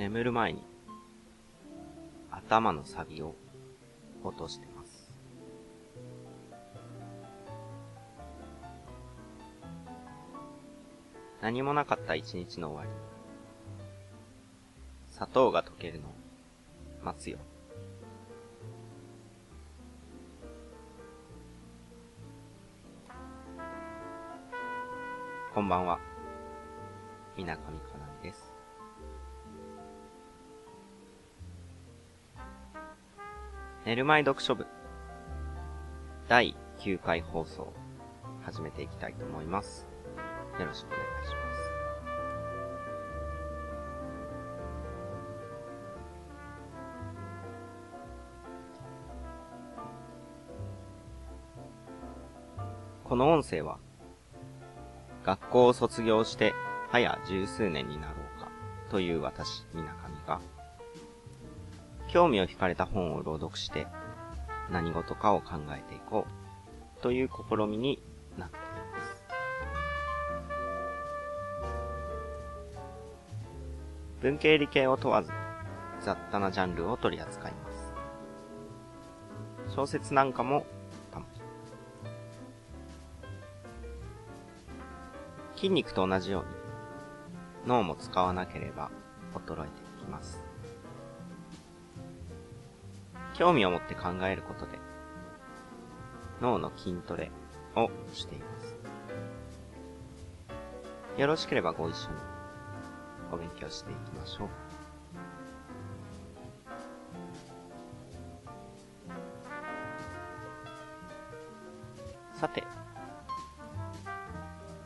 [0.00, 0.62] 眠る前に
[2.30, 3.34] 頭のサビを
[4.24, 5.10] 落としてます。
[11.42, 12.90] 何もなかった一日の終わり。
[15.12, 16.12] 砂糖が溶けるのを
[17.04, 17.36] 待つよ。
[25.54, 26.00] こんばんは。
[27.36, 28.49] みなかみかなみです。
[33.86, 34.66] 寝る前読書部
[36.28, 37.72] 第9回放送
[38.42, 39.88] 始めていきたいと思います。
[40.58, 41.70] よろしくお願いします。
[53.04, 53.78] この音声は
[55.24, 56.52] 学校を卒業して
[56.90, 58.50] 早十数年になろうか
[58.90, 60.38] という私、みなかみが
[62.12, 63.86] 興味を惹かれた本を朗読して
[64.70, 68.02] 何事かを考えていこうという試みに
[68.36, 69.24] なっています。
[74.20, 75.30] 文系理系を問わず
[76.00, 77.70] 雑多なジャンルを取り扱いま
[79.68, 79.74] す。
[79.74, 80.66] 小説なんかも
[81.12, 81.40] たまに。
[85.56, 86.48] 筋肉と同じように
[87.68, 88.90] 脳も使わなければ
[89.32, 90.49] 衰えていきます。
[93.40, 94.78] 興味を持って考えることで、
[96.42, 97.30] 脳の筋トレ
[97.74, 98.44] をしていま
[101.16, 101.18] す。
[101.18, 102.16] よろしければご一緒に
[103.32, 104.48] お勉強していきましょう。
[112.38, 112.62] さて、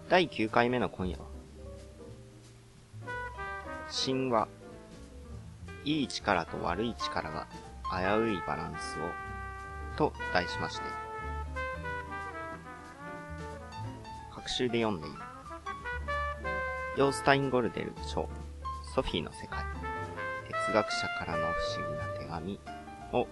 [0.08, 1.24] 第9回目の今夜は、
[4.06, 4.46] 神話、
[5.84, 7.48] いい力と悪い力が
[7.90, 7.96] 危
[8.30, 9.10] ういバランスを、
[9.96, 10.82] と題しまして、
[14.32, 15.18] 各週で読んでいる、
[16.96, 18.26] ヨースタインゴルデル著、
[18.94, 19.64] ソフィーの世界、
[20.48, 22.60] 哲学者からの不思議な手紙
[23.12, 23.26] を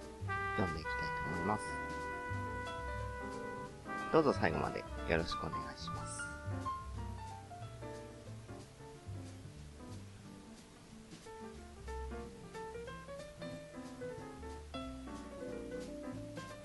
[0.57, 1.63] 読んでいきたいと思います。
[4.11, 6.02] どうぞ最後までよろしくお願いします。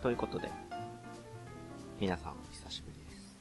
[0.08, 0.50] ということで、
[2.00, 3.36] 皆さんお久しぶりです。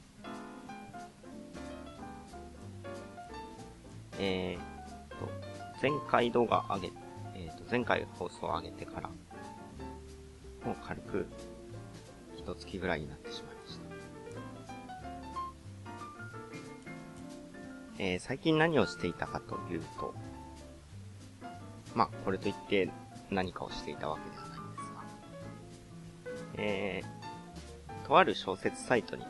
[4.18, 5.30] えーと、
[5.80, 6.92] 前回動画上げ、
[7.36, 11.26] えーと、前回放送上げてから、もう軽く、
[12.36, 13.82] 一月ぐらいになってしまいました。
[17.98, 20.14] えー、最近何をしていたかというと、
[21.94, 22.90] まあ、これといって
[23.30, 24.57] 何かをしていたわけではない、
[26.58, 29.24] えー、とある小説サイトに、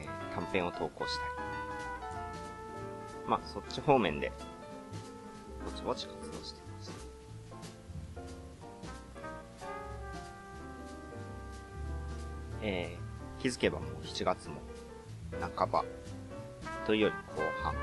[0.00, 1.46] えー短編を投稿したり、
[3.26, 4.30] まあ、そっち方面で、
[5.64, 6.92] ぼちぼち活動してました。
[12.62, 14.56] えー、気づけばもう7月も
[15.56, 15.84] 半ば、
[16.86, 17.80] というより後半に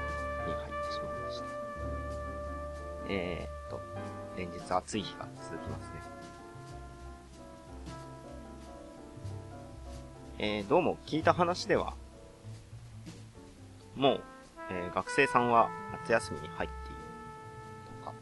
[0.54, 1.46] 入ってしまいました。
[3.10, 3.82] えーっと、
[4.38, 5.92] 連日暑い日が続きます
[10.40, 11.94] えー、どうも聞いた話では、
[13.96, 14.22] もう、
[14.72, 16.98] えー学生さんは夏休みに入っている
[18.00, 18.14] とか、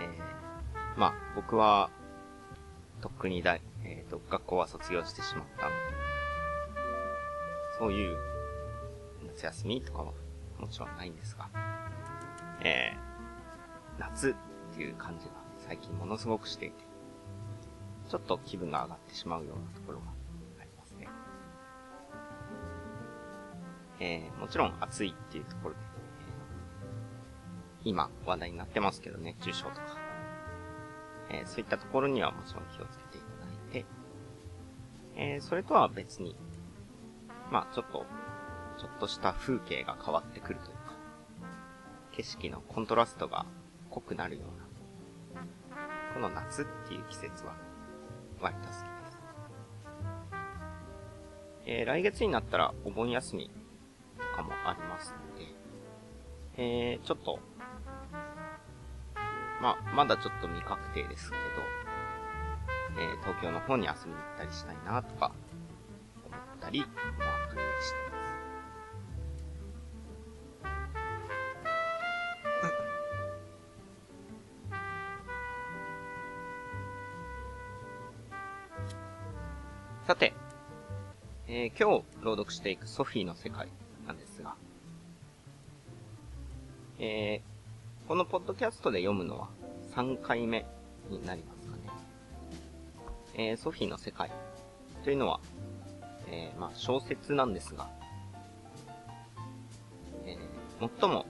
[0.96, 1.88] ー、まあ、僕は、
[3.00, 5.66] とっくに大、えーと、学校は卒業してしまった。
[5.66, 5.76] ので、
[7.78, 8.16] そういう
[9.28, 10.12] 夏休みとかは
[10.58, 11.48] もちろんないんですが、
[12.60, 16.93] えー、夏っていう感じが最近ものすごくしていて、
[18.08, 20.06] ちょっと気分が上がってしまうようなところが
[20.60, 21.08] ありますね。
[24.00, 25.94] えー、もちろん暑いっていうところで、えー
[27.86, 29.98] 今話題になってますけどね、熱中症とか、
[31.30, 33.86] えーそういったところにはもちろん気をつけていただいて、
[35.16, 36.36] えーそれとは別に、
[37.50, 38.06] まあちょっと、
[38.78, 40.94] ちょっとした風景が変わってくるというか、
[42.12, 43.44] 景色のコントラストが
[43.90, 44.44] 濃くなるよ
[45.34, 45.42] うな、
[46.14, 47.54] この夏っていう季節は
[48.44, 49.18] 割と好きです。
[51.66, 53.50] えー来月になったらお盆休み
[54.18, 55.46] とかもありますので、
[56.58, 57.38] えー、ちょっと、
[59.62, 61.36] ま、まだちょっと未確定ですけ
[62.96, 65.32] ど、えー東京の方に遊びに行ったりしたいなとか、
[66.26, 67.33] 思ったり、思わなかったりしていま
[81.76, 83.66] 今日朗読していくソフィーの世界
[84.06, 84.54] なんですが、
[87.00, 89.48] えー、このポッドキャストで読むのは
[89.96, 90.64] 3回目
[91.10, 91.82] になりますかね。
[93.34, 94.30] えー、ソフィーの世界
[95.02, 95.40] というのは、
[96.30, 97.88] えー、まあ小説なんですが、
[100.26, 101.26] えー、最も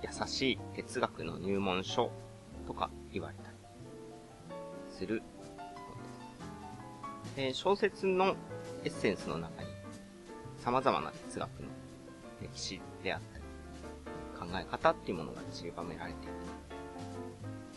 [0.00, 2.12] 優しい哲学の入門書
[2.68, 3.56] とか言われたり
[4.96, 5.24] する
[7.36, 8.36] えー、小説の
[8.84, 9.68] エッセンスの中に
[10.58, 11.68] 様々な哲学の
[12.40, 13.44] 歴史であったり、
[14.50, 16.32] 考え方っていうものが散りばめられている。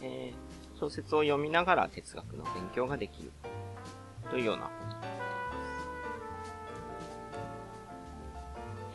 [0.02, 3.32] えー、小説を読みながら哲学の勉強ができる
[4.30, 5.26] というようなことになっています。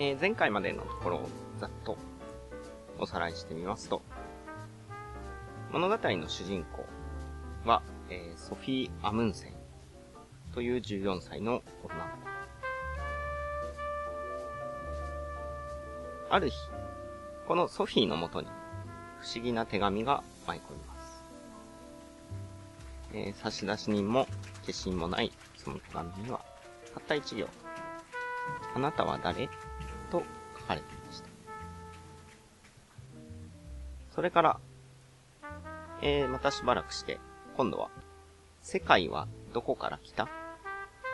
[0.01, 1.29] えー、前回までのところを
[1.59, 1.97] ざっと
[2.99, 4.03] おさらいしてみますと、
[5.73, 6.87] 物語の主人公
[7.69, 9.60] は、えー、ソフィー・アムンセン
[10.55, 12.31] という14歳の女の子。
[16.31, 16.57] ある日、
[17.47, 18.47] このソフィーのもとに
[19.21, 21.25] 不思議な手紙が舞い込みます。
[23.13, 24.27] えー、差出人も
[24.65, 26.41] 消印もないその手紙には、
[26.95, 27.49] たった一行。
[28.75, 29.49] あなたは誰？
[30.11, 30.23] と
[30.59, 31.29] 書かれていました。
[34.15, 34.61] それから、
[36.03, 37.19] えー、またしばらくして、
[37.57, 37.91] 今度は、
[38.63, 40.29] 世界はどこから来た？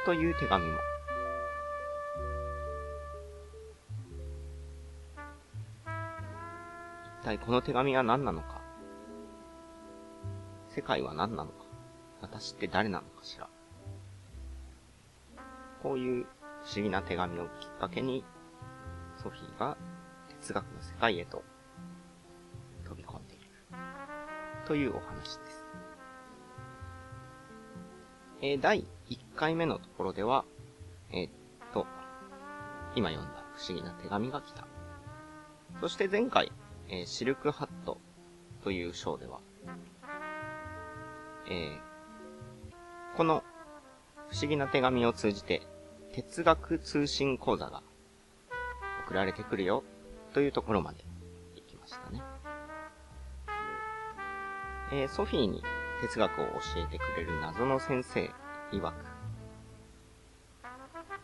[0.07, 0.79] という手紙も。
[7.23, 8.61] 一体この手紙は何なのか
[10.69, 11.65] 世界は何なのか
[12.21, 13.49] 私って誰なのかしら
[15.83, 16.27] こういう
[16.65, 18.25] 不思議な手紙をきっかけに、
[19.23, 19.77] ソフィーが
[20.41, 21.43] 哲学の世界へと
[22.85, 23.45] 飛び込んでいる。
[24.67, 25.67] というお話です。
[28.43, 30.45] えー、第1回目のところでは、
[31.13, 31.31] えー、っ
[31.73, 31.87] と、
[32.95, 34.67] 今読んだ不思議な手紙が来た。
[35.81, 36.51] そして前回、
[36.89, 37.99] えー、シルクハット
[38.63, 39.41] という章では、
[41.49, 43.45] えー、この
[44.29, 45.63] 不思議な手紙を通じて、
[46.13, 47.83] 哲学通信講座が
[49.07, 49.85] 送られてくるよ
[50.33, 51.05] というところまで
[51.55, 52.23] 行きましたね。
[54.93, 55.63] えー、ソフィーに
[56.01, 58.31] 哲学を教えてくれる謎の先生
[58.73, 58.93] 曰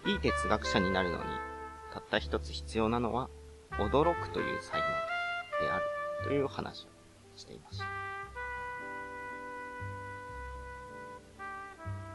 [0.04, 1.24] く、いい哲学者になるのに、
[1.92, 3.28] たった一つ必要なのは、
[3.72, 4.86] 驚くという才能
[5.66, 5.84] である
[6.24, 6.88] という話を
[7.36, 7.84] していました。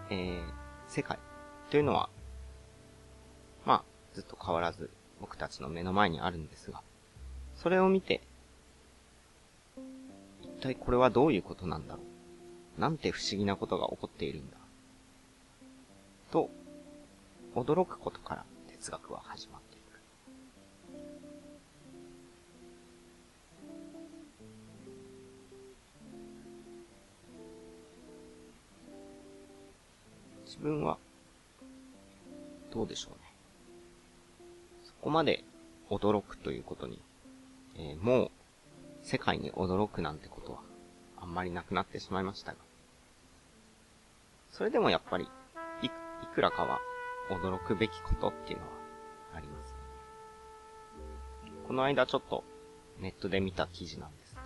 [0.10, 0.44] えー、
[0.88, 1.20] 世界
[1.70, 2.10] というのは、
[3.66, 3.84] まあ、
[4.14, 4.90] ずっと変わらず
[5.20, 6.82] 僕たちの目の前にあるんですが、
[7.56, 8.22] それを見て、
[10.42, 12.02] 一体これはどういうことなんだろ
[12.78, 12.82] う？
[12.82, 14.57] なんて不思議なことが起こっているんだ。
[16.32, 16.50] と、
[17.56, 20.00] 驚くことから哲学は始まっていく。
[30.46, 30.98] 自分は、
[32.72, 33.20] どうでしょうね。
[34.84, 35.44] そこまで
[35.90, 37.00] 驚くということに、
[37.78, 38.32] えー、もう
[39.04, 40.60] 世界に驚くなんてことは
[41.22, 42.58] あんまりなくなってしまいましたが。
[44.52, 45.28] それでもやっぱり、
[46.24, 46.80] い、くらかは
[47.30, 48.72] 驚くべきことっていうのは
[49.36, 49.76] あります、
[51.68, 52.44] この間ちょっと
[53.00, 54.42] ネットで見た記事なんですが、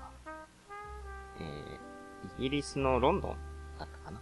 [1.39, 3.37] えー、イギリスのロンドン
[3.79, 4.21] だったかな？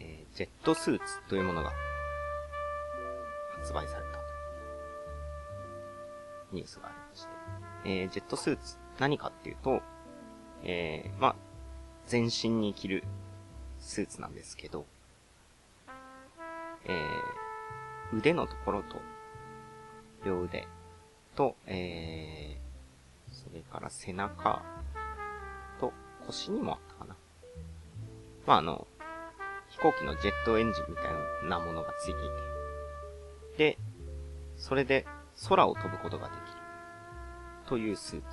[0.00, 1.72] えー、ジェットスーツというものが
[3.58, 4.24] 発売されたと
[6.52, 7.28] ニュースがありまして、
[7.84, 9.82] えー、ジェットスーツ何かっていうと、
[10.64, 11.36] えー、まあ、
[12.06, 13.04] 全身に着る
[13.86, 14.84] スーツなんですけど、
[16.84, 19.00] えー、腕のところと、
[20.24, 20.66] 両腕
[21.36, 24.60] と、えー、それから背中
[25.78, 25.92] と
[26.26, 27.16] 腰にもあったかな。
[28.44, 28.88] まあ、あの、
[29.68, 31.04] 飛行機のジェットエンジンみたい
[31.48, 32.14] なものがついてい
[33.56, 33.78] て、で、
[34.56, 35.06] それで
[35.48, 36.42] 空を飛ぶことができる。
[37.68, 38.26] というスーツ。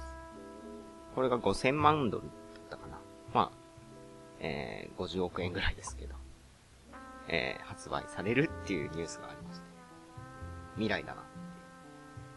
[1.13, 2.97] これが5000万ドルだったかな。
[3.35, 3.62] まあ、
[4.43, 6.15] えー、50億円ぐらいですけど、
[7.29, 9.65] えー、発売されるっていうニュースがありまして、
[10.75, 11.23] 未来だな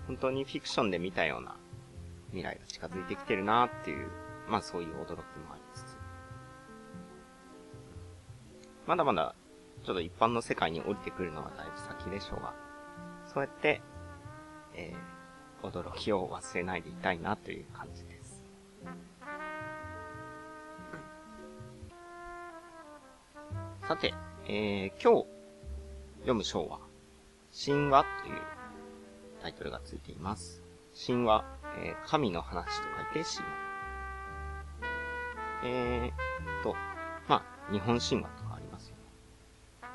[0.06, 1.56] 本当にフィクションで見たような
[2.30, 4.08] 未来が近づいてきてるなっていう、
[4.48, 5.16] まあそういう驚きも
[5.52, 5.96] ありつつ、
[8.86, 9.34] まだまだ、
[9.84, 12.54] ちょっと一般の世界に降りてくるのはだいぶ先でしょうが、
[13.26, 13.82] そうやって、
[14.74, 18.44] えー、驚きを忘れないでいたいなという感じです。
[23.86, 24.14] さて、
[24.48, 25.26] えー、今日
[26.22, 26.80] 読む章は、
[27.52, 28.40] 神話という
[29.40, 30.60] タイトルがついています。
[31.06, 31.44] 神話、
[31.78, 32.70] えー、神の話と
[33.14, 33.54] 書いて神話。
[35.66, 36.74] えーと、
[37.28, 39.02] まあ、日本神話とかありますよね。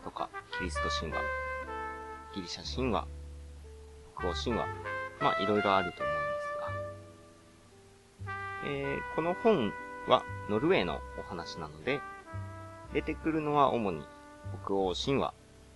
[0.06, 1.20] とか、キリスト神話、
[2.34, 3.06] ギリシャ神話、
[4.18, 4.68] 北欧神話、
[5.20, 6.32] まあ、いろいろあると思うんで
[8.24, 8.34] すが、
[8.68, 9.74] えー、この本
[10.08, 12.00] はノルウェーのお話なので、
[12.94, 14.02] 出てくるのは主に
[14.64, 15.34] 北欧神話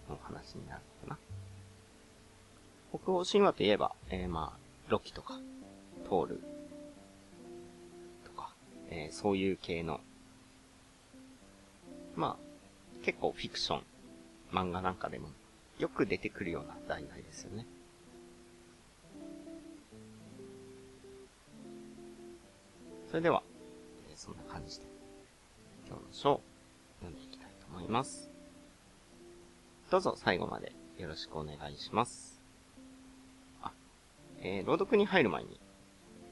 [0.10, 3.00] の話になるのかな。
[3.00, 5.40] 北欧神話といえば、えー、まあ、ロキとか、
[6.08, 6.42] トール
[8.26, 8.54] とか、
[8.90, 10.02] えー、そういう系の、
[12.16, 13.84] まあ、結構フィクション、
[14.52, 15.30] 漫画なんかでも
[15.80, 17.66] よく出てくるような題材ですよね。
[23.10, 23.44] それでは、
[24.12, 24.86] え、そんな感じで、
[25.88, 26.55] 今日の章、読んでいきたいと
[27.76, 28.30] 思います。
[29.92, 32.42] どうぞ最後までよろしくお願いします。
[33.62, 33.72] あ、
[34.40, 35.60] えー、朗読に入る前に、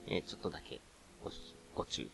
[0.07, 0.79] えー、ちょっとだけ
[1.21, 1.31] ご、
[1.75, 2.09] ご注意を。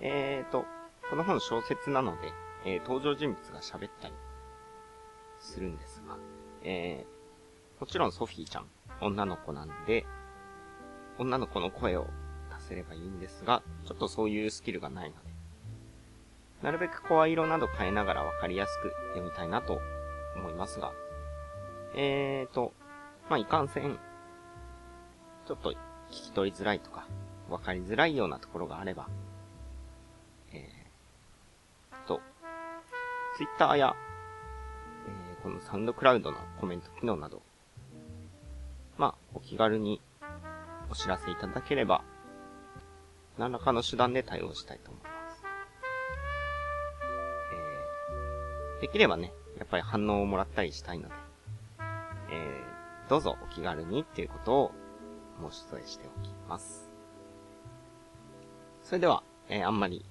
[0.00, 0.66] えーと、
[1.08, 2.30] この本小説なので、
[2.66, 4.14] えー、登場人物が喋ったり
[5.40, 6.18] するんですが、
[6.62, 8.66] えー、もちろんソフィーちゃん、
[9.00, 10.04] 女の子なんで、
[11.18, 12.06] 女の子の声を
[12.50, 15.25] 出せればいいんですが、ちょっとそういうスキルがないので、
[16.66, 19.80] なるべく声色など変えながらわかりやすく読みたいなと
[20.34, 20.90] 思いますが、
[21.94, 22.72] えーと、
[23.30, 23.96] まあ、いかんせん、
[25.46, 25.76] ちょっと聞
[26.10, 27.06] き取りづらいとか、
[27.48, 29.06] わかりづらいようなところがあれば、
[30.52, 32.20] えーと、
[33.36, 33.94] ツイッターや、
[35.06, 37.42] えー、このサウンドクラウドのコメント機能など、
[38.98, 40.00] まあ、お気軽に
[40.90, 42.02] お知らせいただければ、
[43.38, 45.05] 何らかの手段で対応したいと思います。
[48.80, 51.14] できればね、やっぱり反応をもらったりしたいので、
[52.30, 54.72] えー、どうぞお気軽にっていうことを
[55.50, 56.90] 申し添えしておきます。
[58.82, 60.04] それでは、えー、あんまり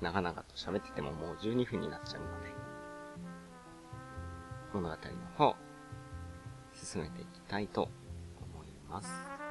[0.00, 2.54] 長々と喋っててももう12分になっちゃうので、
[4.72, 4.98] 物語の
[5.36, 5.56] 方、
[6.72, 7.82] 進めていきたいと
[8.54, 9.43] 思います。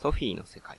[0.00, 0.78] ソフィーの世界。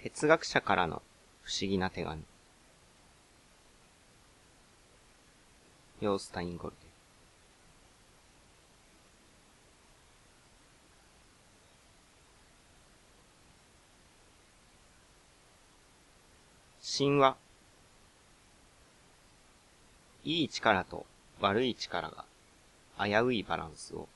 [0.00, 1.02] 哲学者からの
[1.42, 2.22] 不思議な手紙。
[6.00, 6.86] ヨースタインゴルデ。
[16.96, 17.36] 神話。
[20.22, 21.06] いい力と
[21.40, 22.24] 悪い力が
[23.04, 24.06] 危ういバランスを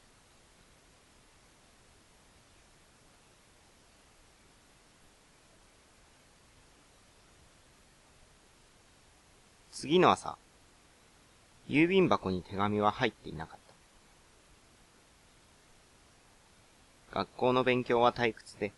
[9.87, 10.37] 次の朝、
[11.69, 13.59] 郵便箱に手紙は入っていなかっ
[17.13, 17.21] た。
[17.21, 18.73] 学校の勉強は退屈で、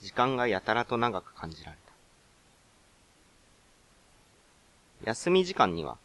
[0.00, 1.78] 時間がやたらと長く感じられ
[5.02, 5.10] た。
[5.10, 5.98] 休み時間には、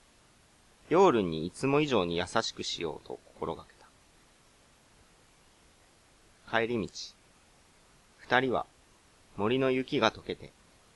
[0.89, 3.70] ヨールにいつも以上に優しくしようと心がけ
[6.48, 6.58] た。
[6.60, 6.91] 帰り道、
[8.17, 8.65] 二人は
[9.36, 10.51] 森の雪が溶けて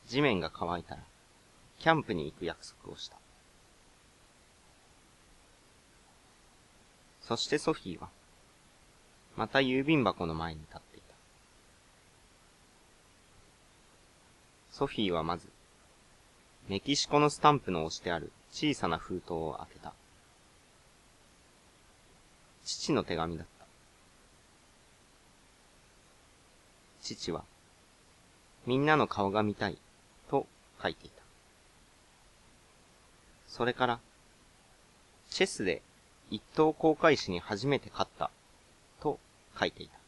[0.07, 1.03] 地面が乾いたら、
[1.81, 3.17] キャンプに行く約束をした。
[7.21, 8.09] そしてソフィーは、
[9.35, 11.15] また郵便箱の前に立っていた。
[14.69, 15.47] ソフィーはまず、
[16.69, 19.93] メキシコのスタンプの押してある小さな封筒を開けた。
[22.63, 23.65] 父の手紙だった。
[27.01, 27.43] 父は、
[28.67, 29.79] みんなの顔が見たい、
[30.29, 30.45] と
[30.79, 31.20] 書いていた。
[33.51, 33.99] それから、
[35.29, 35.81] チェスで
[36.29, 38.31] 一等航海士に初めて勝った、
[39.01, 39.19] と
[39.59, 39.99] 書いていた。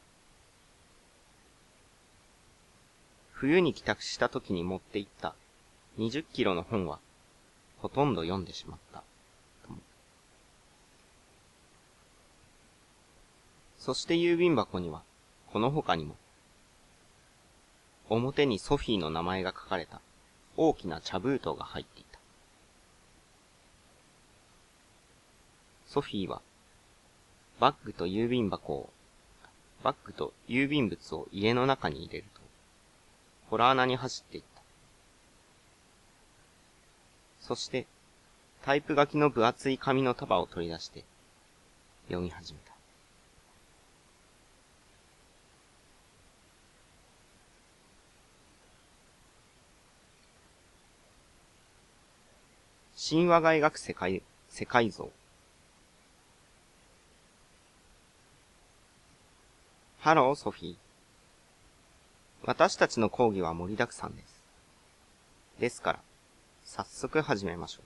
[3.33, 5.35] 冬に帰宅した時に持って行った
[5.99, 6.99] 20キロの本は、
[7.79, 9.03] ほとんど読んでしまった。
[13.77, 15.03] そして郵便箱には、
[15.51, 16.15] この他にも、
[18.09, 19.99] 表にソフィーの名前が書かれた
[20.55, 22.02] 大きな茶封筒が入っていた。
[25.93, 26.41] ソフィーは、
[27.59, 28.89] バッグと郵便箱を、
[29.83, 34.63] バッグと郵便物を家の中に入れると、洞穴に走っていった。
[37.41, 37.85] そして、
[38.63, 41.03] タイプ書きの分厚い紙の束を取り出して、
[42.07, 42.73] 読み始めた。
[52.97, 55.11] 神話が描く世界、世界像。
[60.03, 60.75] ハロー、ソフィー。
[62.43, 64.43] 私たちの講義は盛りだくさんです。
[65.61, 65.99] ですから、
[66.65, 67.85] 早速始めましょう。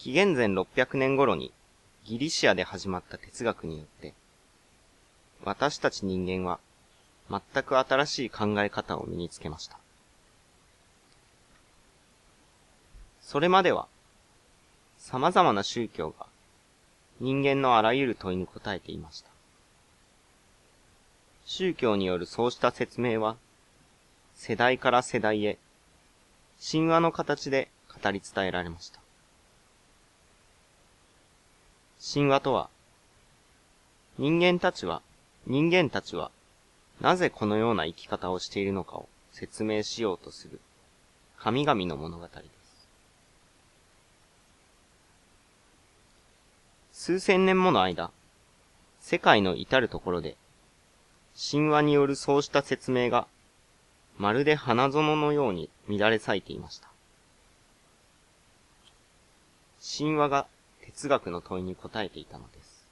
[0.00, 1.52] 紀元前600年頃に
[2.04, 4.12] ギリシアで始まった哲学によって、
[5.44, 6.58] 私たち人間は
[7.30, 9.78] 全く新しい考え方を身につけました。
[13.20, 13.86] それまでは、
[14.98, 16.26] 様々な宗教が
[17.20, 19.30] 人間のあらゆる問いに答えていました。
[21.46, 23.36] 宗教によるそうした説明は、
[24.34, 25.58] 世代から世代へ、
[26.70, 27.68] 神話の形で
[28.02, 29.00] 語り伝えられました。
[32.12, 32.68] 神話とは、
[34.18, 35.02] 人間たちは、
[35.46, 36.30] 人間たちは、
[37.00, 40.60] なぜこのような生き方をしているのかを説明しようとする、
[41.38, 42.55] 神々の物語です。
[46.98, 48.10] 数千年もの間、
[49.00, 50.34] 世界の至るところで、
[51.50, 53.28] 神話によるそうした説明が、
[54.16, 56.88] まるで花園のように乱れ咲いていました。
[59.98, 60.46] 神話が
[60.86, 62.88] 哲学の問いに答えていたのです。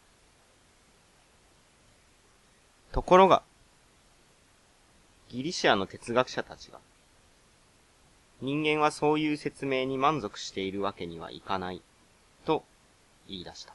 [2.93, 3.43] ところが、
[5.31, 6.79] ギリシアの哲学者たちが、
[8.43, 11.81] 人間はそういう説明に満足しているわけにはいかない、
[12.45, 12.65] と
[13.27, 13.75] 言い出した。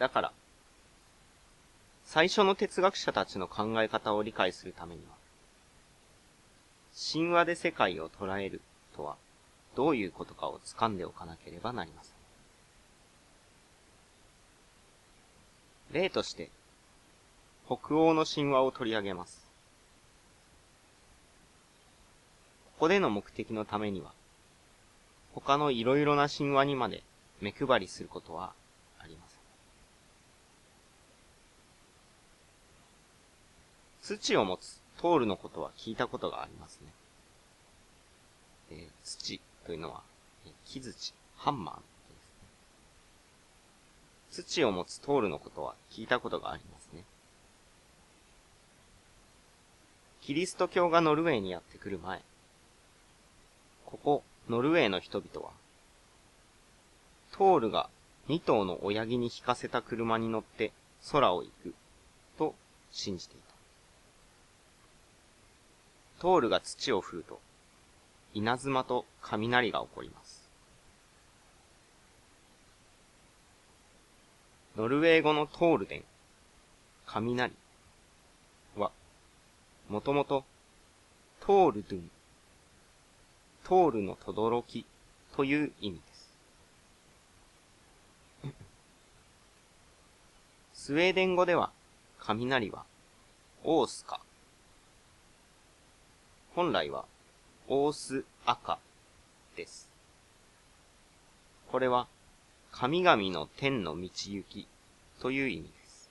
[0.00, 0.32] だから、
[2.06, 5.12] 最初の哲学者たちの考え方を理解するためには、
[7.12, 8.62] 神話で世界を捉える
[8.96, 9.16] とは
[9.76, 12.14] どういうことかを掴んでおかなければなりません。
[15.92, 16.48] 例として、
[17.66, 19.46] 北欧の神話を取り上げます。
[22.72, 24.12] ここでの目的のためには、
[25.34, 27.02] 他のいろいろな神話にまで
[27.42, 28.54] 目配りすることは
[34.18, 36.92] 土を持つトールのことは聞いたことがありますね。
[38.72, 40.02] えー、土というのは、
[40.46, 41.80] え木槌、ハンマーで
[44.32, 44.44] すね。
[44.44, 47.04] 土を持つトールのことは聞いたことがありますね。
[50.22, 52.20] キリスト教がノルウェーにやってくる前、
[53.86, 55.52] ここ、ノルウェーの人々は、
[57.30, 57.88] トールが
[58.28, 60.72] 2頭の親木に引かせた車に乗って
[61.12, 61.74] 空を行く、
[62.36, 62.56] と
[62.90, 63.49] 信じていた。
[66.20, 67.40] トールが土を振ると、
[68.34, 70.50] 稲妻と雷が起こります。
[74.76, 76.04] ノルウェー語のトールデン、
[77.06, 77.54] 雷
[78.76, 78.92] は、
[79.88, 80.44] もともと、
[81.40, 82.10] トールドゥン、
[83.64, 84.84] トールの轟き
[85.34, 86.30] という意味です。
[90.74, 91.72] スウェーデン語では、
[92.18, 92.84] 雷は、
[93.64, 94.20] オースカ、
[96.54, 97.04] 本来は、
[97.68, 98.80] オース赤
[99.56, 99.88] です。
[101.70, 102.08] これは、
[102.72, 104.66] 神々の天の道行き
[105.20, 106.10] という意味です。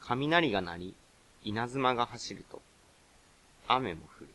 [0.00, 0.94] 雷が鳴り、
[1.42, 2.62] 稲妻が走ると、
[3.66, 4.28] 雨も降る。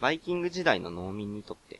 [0.00, 1.78] バイキング時代の農民にとって、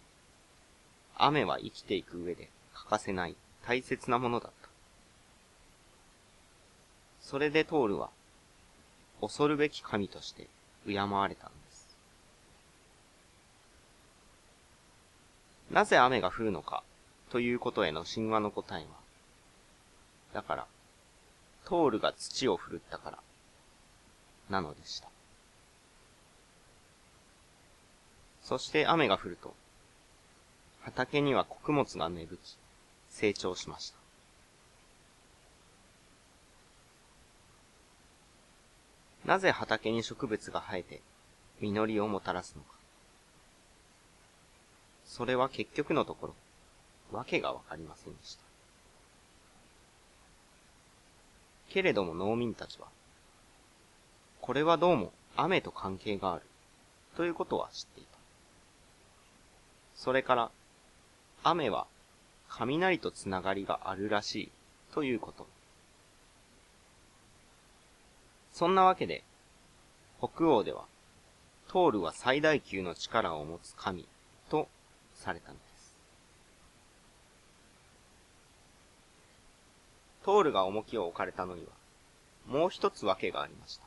[1.17, 3.35] 雨は生きていく上で欠かせない
[3.67, 4.62] 大切なものだった。
[7.23, 8.11] それでトールは、
[9.21, 10.49] 恐るべき神として
[10.87, 11.97] 敬われたのです。
[15.71, 16.83] なぜ雨が降るのか
[17.31, 18.91] ということへの神話の答えは、
[20.35, 20.67] だから、
[21.65, 23.19] トールが土を振るったから、
[24.51, 25.09] なのでした。
[28.43, 29.55] そして雨が降ると、
[30.83, 32.57] 畑には穀物が芽吹き、
[33.09, 34.02] 成長しました。
[39.25, 41.01] なぜ畑に植物が生えて、
[41.61, 42.69] 実りをもたらすのか。
[45.07, 46.35] それは結局のところ、
[47.13, 48.43] わけがわかりませんでした。
[51.71, 52.87] けれども農民たちは、
[54.41, 56.43] これはどうも雨と関係がある、
[57.17, 58.19] ということは知っていた。
[59.95, 60.51] それから、
[61.45, 61.87] 雨は
[62.49, 64.51] 雷とつながりがあるらしい
[64.93, 65.47] ということ。
[68.53, 69.25] そんなわけで、
[70.19, 70.85] 北欧では、
[71.69, 74.07] トールは最大級の力を持つ神
[74.51, 74.69] と
[75.15, 75.97] されたのです。
[80.25, 81.69] トールが重きを置かれたのには、
[82.47, 83.85] もう一つ訳がありました。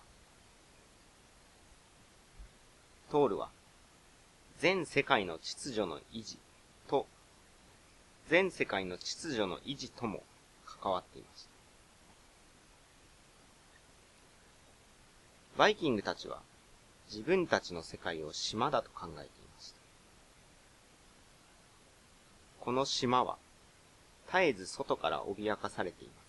[3.11, 3.49] トールは、
[4.57, 6.37] 全世界の秩序の維持
[6.87, 7.05] と、
[8.27, 10.23] 全世界の秩序の維持とも
[10.65, 11.44] 関わっていました。
[15.57, 16.41] バイキングたちは
[17.09, 19.77] 自分たちの世界を島だと考えていました。
[22.59, 23.37] この島は
[24.27, 26.25] 絶えず外から脅かされています。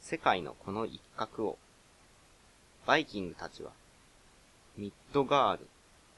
[0.00, 1.58] 世界のこの一角を
[2.86, 3.70] バイキングたちは
[4.76, 5.66] ミッドガール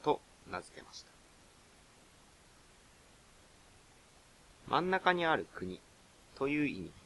[0.03, 1.11] と名付けました。
[4.69, 5.81] 真ん中にある国
[6.35, 7.06] という意味です。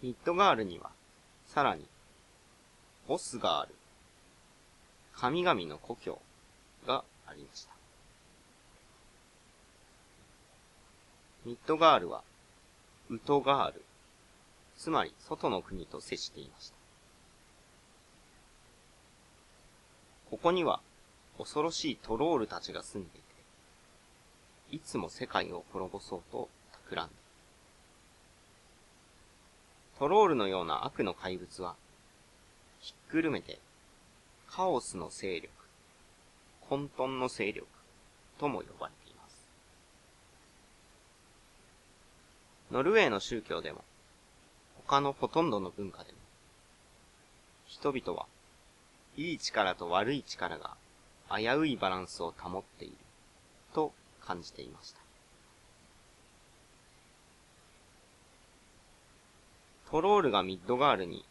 [0.00, 0.90] ミッドガールには、
[1.46, 1.84] さらに、
[3.08, 3.74] ボスガール、
[5.16, 6.20] 神々の故郷
[6.86, 7.72] がありました。
[11.44, 12.22] ミッドガールは、
[13.10, 13.82] ウトガール、
[14.76, 16.76] つまり外の国と接していました。
[20.30, 20.80] ここには
[21.38, 23.20] 恐ろしいトロールたちが住んでい
[24.70, 27.17] て、いつも世界を滅ぼそうと企んでいる。
[29.98, 31.74] トロールのような悪の怪物は、
[32.78, 33.58] ひっくるめて、
[34.48, 35.48] カオスの勢力、
[36.68, 37.66] 混沌の勢力
[38.38, 39.48] とも呼ばれています。
[42.70, 43.82] ノルウェーの宗教でも、
[44.86, 46.18] 他のほとんどの文化でも、
[47.66, 48.26] 人々は、
[49.16, 50.76] いい力と悪い力が
[51.28, 52.94] 危ういバランスを保っている、
[53.74, 55.07] と感じていました。
[59.90, 61.24] トロールがミッドガールに、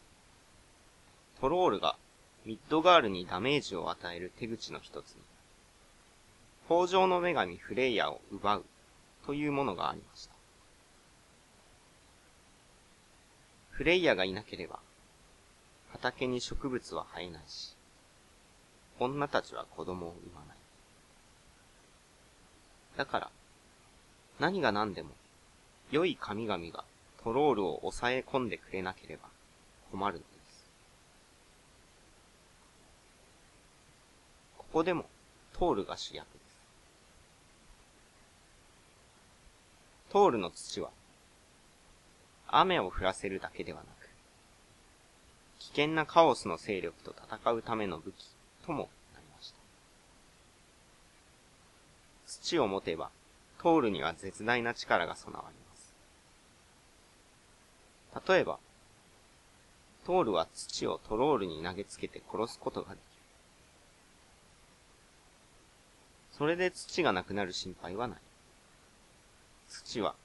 [1.40, 1.96] トロールが
[2.46, 5.22] ミッドガールにダメージを与える手口の一つに、
[6.70, 8.66] 豊穣の女神フレイヤを奪う
[9.28, 10.34] というものがありました。
[13.72, 14.80] フレイヤがいなければ、
[15.92, 17.76] 畑に植物は生えないし、
[19.00, 20.58] 女たちは子供を産まない。
[22.98, 23.30] だから、
[24.40, 25.12] 何が何でも、
[25.92, 26.84] 良い神々が
[27.28, 29.24] トロールを抑え込んでくれなければ
[29.92, 30.66] 困るのです。
[34.58, 35.04] ここでも、
[35.52, 36.40] トールが主役です。
[40.10, 40.90] トールの土は、
[42.48, 44.10] 雨を降らせるだけではなく、
[45.60, 48.30] 危険なカオスの勢力と戦うための武器、
[48.66, 49.58] ともなりました。
[52.26, 53.10] 土を持てば、
[53.62, 55.67] 通るには絶大な力が備わります。
[58.28, 58.60] 例えば、
[60.06, 63.02] トールは土をトロールに投げつけて殺すことができる。
[66.32, 68.18] それで土がなくなる心配はない。
[69.68, 70.16] 土は、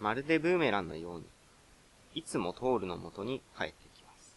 [0.00, 1.24] まるでブーメランのように、
[2.14, 4.36] いつもトールの元に帰ってきます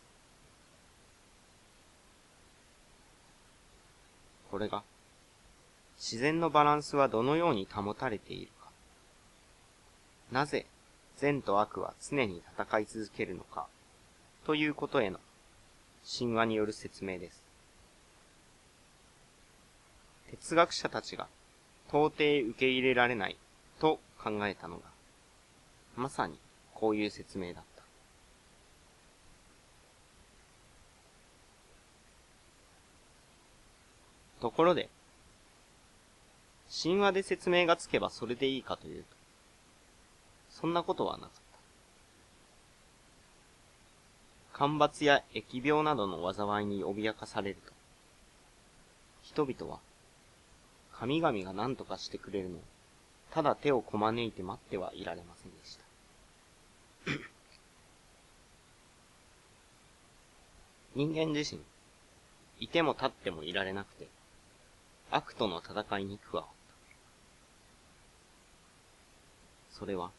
[4.50, 4.84] これが、
[5.98, 8.70] 自然のバランスはどのように保たれているか。
[10.32, 10.66] なぜ、
[11.18, 13.68] 善と悪は常に戦い続けるのか、
[14.46, 15.20] ということへの
[16.18, 17.42] 神話による説明です。
[20.32, 21.28] 哲学者たちが
[21.88, 23.38] 到底受け入れられない
[23.80, 24.84] と考えたのが、
[25.96, 26.38] まさに
[26.74, 27.84] こういう説明だった。
[34.42, 34.90] ところで、
[36.84, 39.15] 神話で説明がつけばそれでいいかというと、
[40.56, 41.32] そんなことはなかっ
[44.54, 44.58] た。
[44.58, 47.74] 干ばつや疫病などの災いに脅かされると、
[49.22, 49.80] 人々は、
[50.94, 52.62] 神々が何とかしてくれるのを、
[53.32, 55.84] ただ手をこまねいて待ってはいられませんでした。
[60.96, 61.62] 人間自身、
[62.62, 64.08] いても立ってもいられなくて、
[65.12, 66.54] 悪との戦いに加わった。
[69.78, 70.12] それは、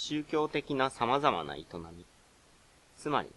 [0.00, 2.06] 宗教的な様々な営み、
[2.96, 3.28] つまり、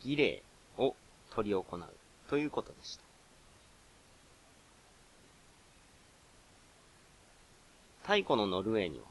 [0.00, 0.42] 儀礼
[0.76, 0.96] を
[1.30, 1.84] 取り行う
[2.28, 3.02] ということでした。
[8.02, 9.04] 太古のノルウェーには、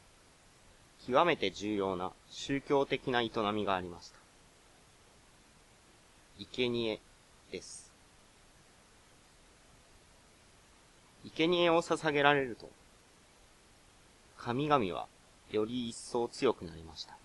[1.07, 4.17] 極めて重要な宗教的な営みがありました。
[6.39, 6.99] 生贄
[7.53, 7.89] です。
[11.23, 12.69] 生贄を捧げられると、
[14.37, 15.07] 神々は
[15.51, 17.17] より一層強くなりました。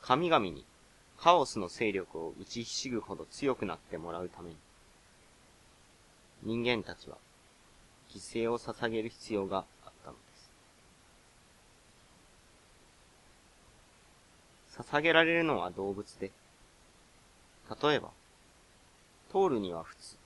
[0.00, 0.64] 神々に
[1.18, 4.56] カオスの勢力を打ちひしぐほど強くなってもらうために、
[6.42, 7.16] 人間たちは
[8.10, 10.18] 犠牲を捧げる必要があったので
[14.76, 14.82] す。
[14.82, 16.32] 捧げられるのは動物で、
[17.82, 18.10] 例えば、
[19.30, 20.16] トールには普通、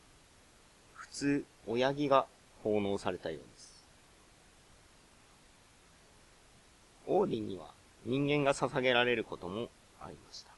[0.94, 2.26] 普通、親木が
[2.64, 3.55] 奉納されたようです。
[7.06, 7.66] オーディンには
[8.04, 9.68] 人間が捧げられることも
[10.00, 10.50] ありました。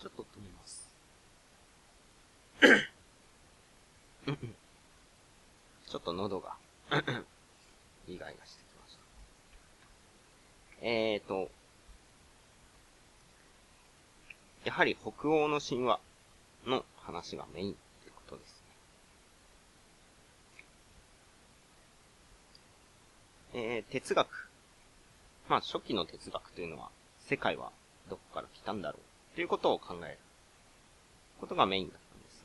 [0.00, 0.90] ちょっと止めます。
[5.88, 6.54] ちょっと喉が
[8.08, 9.00] 意外がしてきました。
[10.82, 11.50] えーと、
[14.64, 16.00] やはり北欧の神話
[16.66, 18.62] の話がメインってことです
[23.54, 23.60] ね。
[23.60, 24.48] えー、哲学。
[25.48, 26.90] まあ、初期の哲学というのは、
[27.26, 27.72] 世界は
[28.08, 30.18] どこから来たんだろうということを考える
[31.40, 32.44] ことがメインだったんです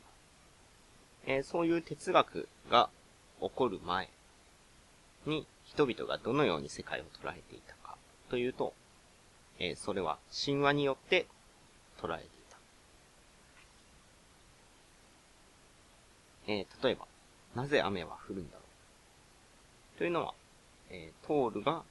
[1.27, 2.89] が、えー、そういう哲学が
[3.41, 4.09] 起こる前
[5.25, 7.97] に人々がどのように世界を捉えていたか
[8.29, 8.73] というと、
[9.59, 11.25] えー、それは神話によって
[12.05, 12.57] 捉えていた。
[16.47, 17.07] えー、例えば、
[17.55, 18.61] なぜ雨は降るんだろ
[19.95, 20.33] うというのは、
[20.89, 21.83] えー、トールが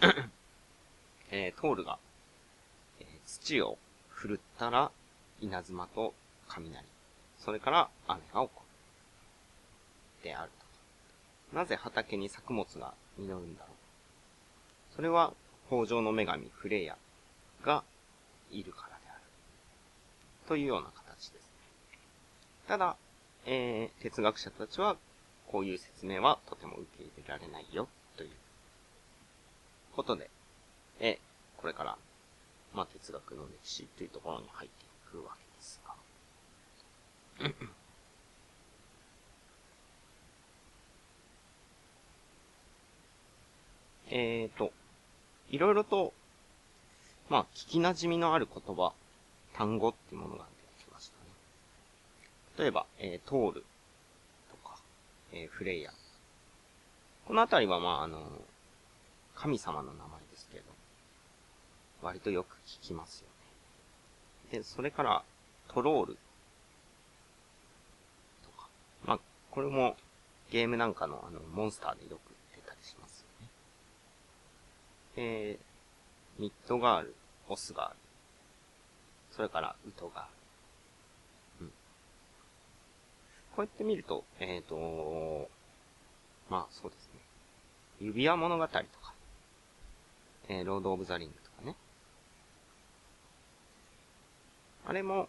[1.30, 1.98] えー、トールが、
[3.00, 3.78] えー、土を
[4.10, 4.90] 振るったら、
[5.40, 6.14] 稲妻と
[6.48, 6.84] 雷、
[7.38, 8.50] それから雨が起こ
[10.22, 10.24] る。
[10.24, 10.50] である
[11.50, 11.56] と。
[11.56, 14.94] なぜ畑に作物が実るんだろう。
[14.94, 15.34] それは、
[15.70, 16.96] 豊穣の女神フレイヤ
[17.64, 17.84] が
[18.50, 19.20] いるからである。
[20.46, 21.50] というような形です。
[22.66, 22.96] ただ、
[23.46, 24.96] えー、哲学者たちは、
[25.48, 28.30] こういう説明はとても受け入れられないよ、という
[29.96, 30.30] ことで、
[31.00, 31.18] え
[31.56, 31.96] これから、
[32.74, 35.94] まあ、哲学の歴史というところに入っていくわけですが。
[44.10, 44.72] えっと、
[45.50, 46.12] いろいろと
[47.28, 48.92] まあ、聞き馴染みのある言葉、
[49.54, 50.44] 単語っていうものが
[50.78, 51.30] 出てきましたね。
[52.58, 53.64] 例えば、えー、トール
[54.50, 54.78] とか、
[55.32, 55.92] えー、フレイヤ。
[57.26, 58.22] このあたりは、まあ、あの、
[59.34, 60.64] 神様の名前ですけど、
[62.02, 63.26] 割とよく聞きますよ
[64.50, 64.58] ね。
[64.58, 65.22] で、それから、
[65.68, 66.18] トロール
[68.42, 68.68] とか、
[69.04, 69.96] まあ、これも
[70.50, 73.48] ゲームなんかのあの、モンスターでよく出たりしますよね。
[75.16, 77.14] えー、ミッドガール、
[77.48, 77.96] オスがある。
[79.32, 80.28] それから、ウトがあ
[81.60, 81.66] る。
[81.66, 81.68] うん。
[81.68, 81.72] こ
[83.58, 85.48] うやって見ると、えっ、ー、と
[86.50, 87.20] まあそうですね。
[88.00, 88.82] 指輪物語とか、
[90.48, 91.76] えー、ロード・オブ・ザ・リングとかね。
[94.86, 95.28] あれも、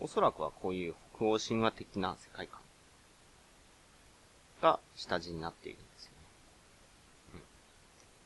[0.00, 2.60] おそらくはこういう北欧神話的な世界観
[4.60, 6.16] が下地になっているんですよね。
[7.34, 7.40] うん。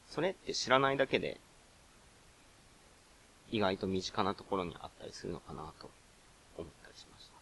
[0.09, 1.39] それって知らないだけで、
[3.51, 5.91] 意外と身近なところにあったりするのかなと
[6.59, 7.37] 思ったりしました。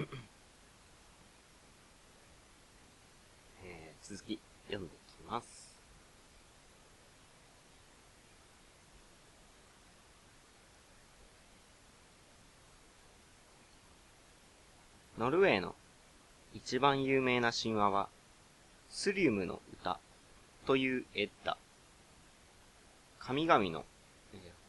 [3.64, 5.66] えー、続き読んでいきます。
[15.18, 15.74] ノルウェーの
[16.54, 18.08] 一番有名な神話は
[18.90, 20.00] スリウムの歌
[20.66, 21.56] というエッダ。
[23.18, 23.84] 神々の、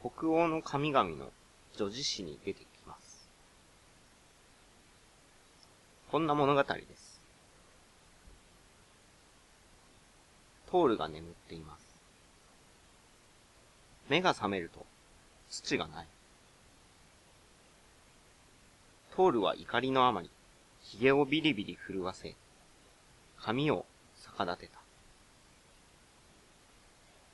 [0.02, 1.32] 北欧の神々の
[1.76, 3.30] 女子詩に出てきます。
[6.12, 7.22] こんな物語です。
[10.70, 11.96] トールが眠っています。
[14.10, 14.86] 目が覚めると、
[15.50, 16.08] 土がない。
[19.16, 20.30] トールは怒りのあまり、
[20.82, 22.36] 髭をビリビリ震わせ、
[23.38, 23.86] 髪を
[24.40, 24.80] 逆立てた。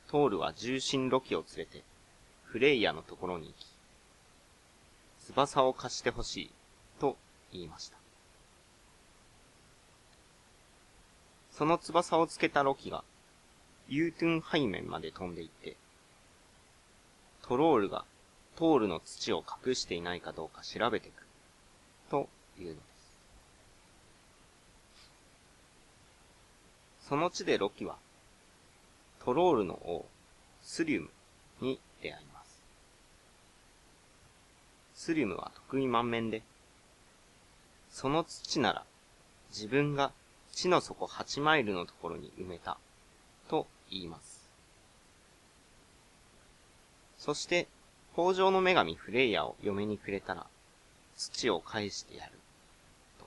[0.08, 1.84] トールは重心ロキを連れて、
[2.44, 3.66] フレイヤのところに行き、
[5.26, 6.50] 翼を貸してほしい、
[7.00, 7.16] と
[7.52, 7.96] 言いました。
[11.52, 13.04] その翼をつけたロキが、
[13.88, 15.76] ユートゥン背面まで飛んでいって、
[17.42, 18.04] トロールが
[18.56, 21.26] トールの土を隠していないかどうか調べてく。
[22.10, 22.95] というのです。
[27.08, 27.96] その地でロキは、
[29.24, 30.06] トロールの王、
[30.62, 31.10] スリュム
[31.60, 32.62] に出会います。
[34.94, 36.42] スリュムは得意満面で、
[37.90, 38.84] その土なら
[39.50, 40.12] 自分が
[40.52, 42.76] 地の底8マイルのところに埋めた、
[43.48, 44.48] と言います。
[47.18, 47.68] そして、
[48.14, 50.46] 北条の女神フレイヤを嫁にくれたら、
[51.16, 52.32] 土を返してやる。
[53.18, 53.26] と。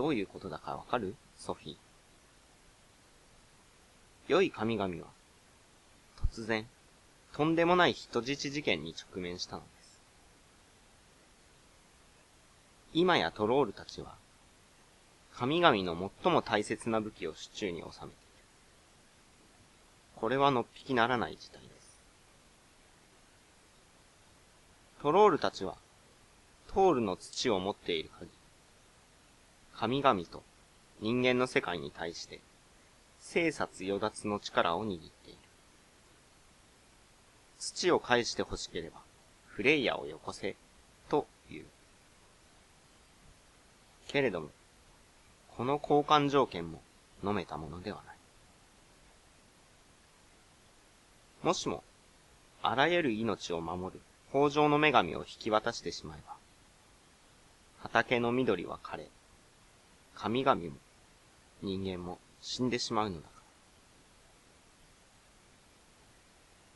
[0.00, 1.14] どういうことだかわかる？
[1.36, 1.76] ソフィー。
[4.28, 5.08] 良い神々は、
[6.32, 6.66] 突然、
[7.34, 10.00] とんでもない人質事件に直面したのです。
[12.94, 14.14] 今やトロールたちは、
[15.34, 18.10] 神々の最も大切な武器を手中に収めている。
[20.16, 22.00] これはのっぴきならない事態です。
[25.02, 25.76] トロールたちは、
[26.68, 28.30] トールの土を持っている限り、
[29.80, 30.42] 神々と
[31.00, 32.40] 人間の世界に対して、
[33.18, 35.38] 生殺与奪の力を握っている。
[37.58, 39.00] 土を返して欲しければ、
[39.46, 40.54] フレイヤをよこせ、
[41.08, 41.64] と言う。
[44.08, 44.50] けれども、
[45.56, 46.82] この交換条件も
[47.24, 48.16] 飲めたものではない。
[51.42, 51.82] もしも、
[52.62, 54.00] あらゆる命を守る
[54.34, 56.34] 豊穣の女神を引き渡してしまえば、
[57.78, 59.08] 畑の緑は枯れ、
[60.22, 60.70] 神々も
[61.62, 63.42] 人間も死んでしまうのだから。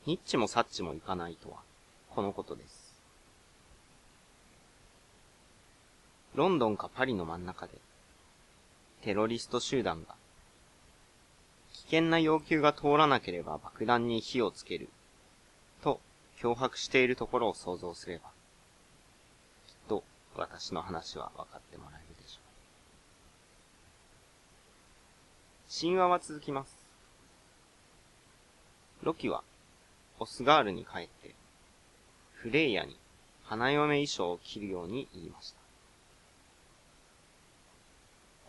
[0.07, 1.59] ニッチもサッチもいかないとは、
[2.09, 2.95] このことです。
[6.35, 7.75] ロンドンかパリの真ん中で、
[9.03, 10.15] テロリスト集団が
[11.75, 14.89] 危険な要求が通らなければ爆弾に火をつける、
[15.83, 16.01] と
[16.41, 18.31] 脅迫しているところを想像すれば、
[19.69, 20.03] きっと
[20.35, 22.44] 私の話は分かってもらえるでしょう。
[25.77, 26.87] 神話は続きます。
[29.03, 29.43] ロキは、
[30.21, 31.35] オスガールに帰って、
[32.33, 32.97] フレイヤに
[33.43, 35.59] 花嫁衣装を着るように言いました。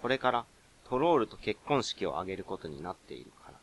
[0.03, 0.45] これから
[0.87, 3.57] トロールと結婚式を挙げることになっているから。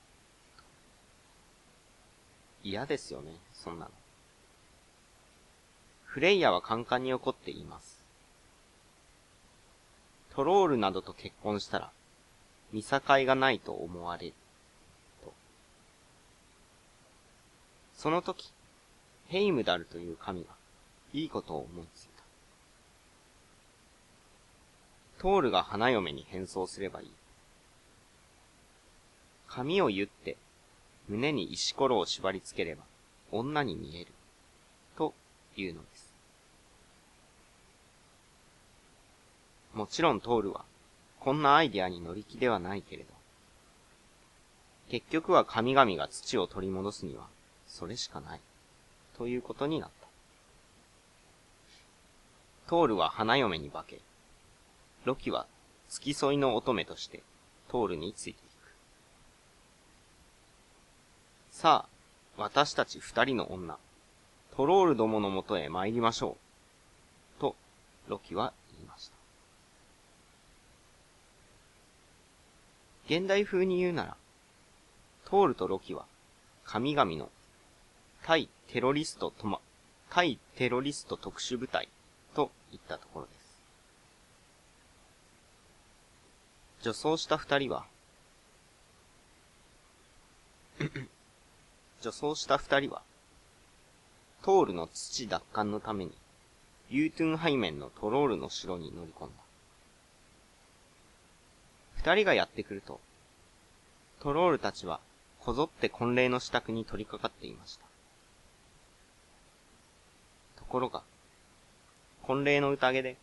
[2.65, 3.93] 嫌ですよね、そんなの。
[6.05, 8.03] フレイヤはカンカンに怒って言います。
[10.35, 11.93] トロールなどと結婚したら、
[12.73, 14.35] 見境がないと思われる。
[15.25, 15.33] と。
[17.95, 18.53] その時、
[19.29, 20.49] ヘイムダルという神が、
[21.13, 22.23] いいことを思いついた。
[25.19, 27.11] トールが花嫁に変装すればいい。
[29.47, 30.37] 髪を言って、
[31.09, 32.85] 胸に石ころを縛り付ければ、
[33.31, 34.13] 女に見える。
[34.97, 35.15] と
[35.57, 36.13] いうのです。
[39.75, 40.65] もちろんトールは、
[41.23, 43.09] こんなアイディアに乗り気ではないけれど、
[44.91, 47.29] 結局は神々が土を取り戻すには、
[47.69, 48.41] それしかない。
[49.17, 50.09] ということになった。
[52.67, 54.01] トールは花嫁に化け、
[55.05, 55.47] ロキは
[55.89, 57.23] 付き添いの乙女として
[57.69, 58.75] トールについていく。
[61.53, 63.79] さあ、私たち二人の女、
[64.57, 66.37] トロールどものもとへ参りましょ
[67.39, 67.41] う。
[67.41, 67.55] と、
[68.09, 69.23] ロキは言いました。
[73.07, 74.17] 現代風に言うなら、
[75.25, 76.05] トールとロキは、
[76.65, 77.31] 神々の
[78.23, 79.59] 対テロリストとま、
[80.11, 81.89] 対テロリスト特殊部隊
[82.35, 83.43] といったところです。
[86.83, 87.87] 女装した二人は
[92.03, 93.03] 女装した二人は、
[94.43, 96.13] トールの土奪還のために、
[96.91, 99.42] ユートゥンハイメンのトロールの城に乗り込んだ。
[102.05, 102.99] 二人がやってくると、
[104.19, 104.99] トロールたちは、
[105.39, 107.85] こぞって婚礼の支度に取り掛かっていました。
[110.57, 111.05] ところが、
[112.25, 113.17] 婚礼の宴で、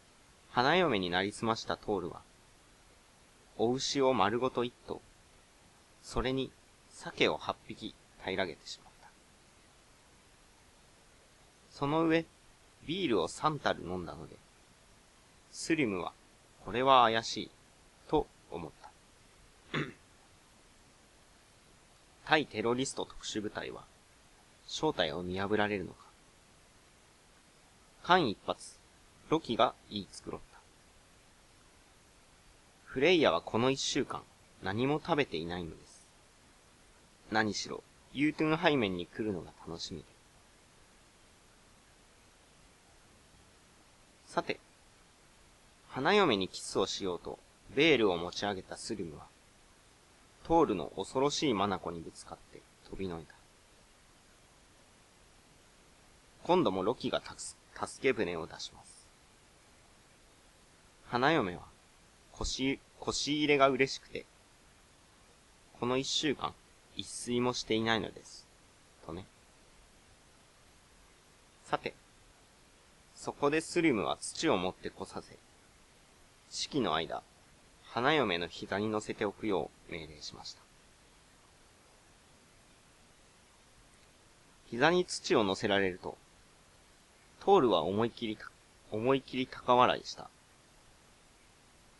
[0.52, 2.22] 花嫁になりすましたトールは、
[3.58, 5.02] お牛を丸ごと一頭、
[6.02, 6.50] それに
[6.90, 9.10] 鮭を八匹平らげてしまった。
[11.72, 12.26] その上、
[12.88, 14.38] ビールを三樽飲んだので、
[15.52, 16.14] スリムは、
[16.64, 17.52] これは怪しい、
[18.52, 18.90] 思った。
[22.26, 23.84] 対テロリスト特殊部隊は、
[24.68, 25.98] 正体を見破られるのか。
[28.04, 28.60] 間一髪、
[29.30, 30.60] ロキが言い繕った。
[32.86, 34.22] フレイヤはこの一週間、
[34.64, 36.06] 何も食べていないのです。
[37.32, 37.84] 何しろ、
[38.14, 40.06] ユートゥン背面に来るのが楽しみで。
[44.26, 44.60] さて、
[45.90, 47.40] 花嫁にキスをしようと、
[47.76, 49.26] ベールを持ち上げたスリムは、
[50.44, 53.36] トールの恐ろしいマナコにぶつかって飛びのいた。
[56.44, 59.08] 今度もロキが助け舟を出します。
[61.08, 61.62] 花嫁は
[62.32, 64.26] 腰、腰入れが嬉しくて、
[65.80, 66.54] この一週間、
[66.96, 68.48] 一睡もしていないのです。
[69.06, 69.26] とね。
[71.66, 71.94] さて、
[73.16, 75.38] そこでスリムは土を持ってこさせ、
[76.50, 77.22] 式の間、
[77.92, 80.62] 花嫁の膝に乗せておくよう命令しました。
[84.70, 86.16] 膝に土を乗せられると、
[87.40, 88.38] トールは思い切り、
[88.92, 90.30] 思い切り高笑いした。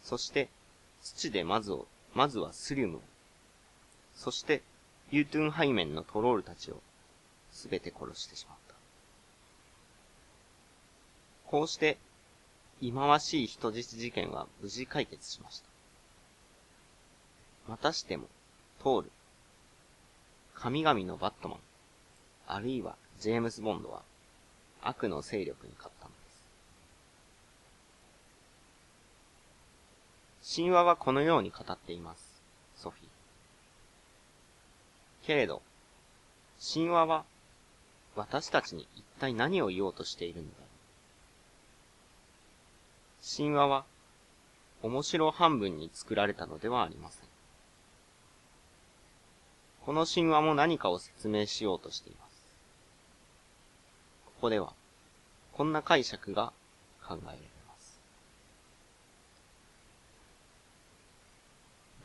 [0.04, 0.50] そして、
[1.02, 3.02] 土でまずを、まずはスリムを、
[4.16, 4.62] そして、
[5.10, 6.82] ユートゥンハイメンのトロールたちを、
[7.52, 8.76] すべて殺してしまった。
[11.48, 11.98] こうして、
[12.80, 15.69] 忌まわしい人質事件は無事解決しました。
[17.70, 18.26] またしても、
[18.82, 19.12] トール、
[20.56, 21.60] 神々のバットマン、
[22.48, 24.02] あるいはジェームズ・ボンドは、
[24.82, 26.16] 悪の勢力に勝ったので
[30.42, 30.56] す。
[30.56, 32.42] 神話はこのように語っています、
[32.76, 33.06] ソフィー。
[35.28, 35.62] けれど、
[36.74, 37.24] 神話は、
[38.16, 40.68] 私たちに一体何を言おうとしているのだろう。
[43.38, 43.86] 神話は、
[44.82, 47.29] 面白半分に作られたのではありません。
[49.90, 52.46] この神話も何かを説明しようとしています。
[54.28, 54.72] ここでは、
[55.54, 56.54] こんな解釈が
[57.04, 57.38] 考えられ
[57.68, 58.00] ます。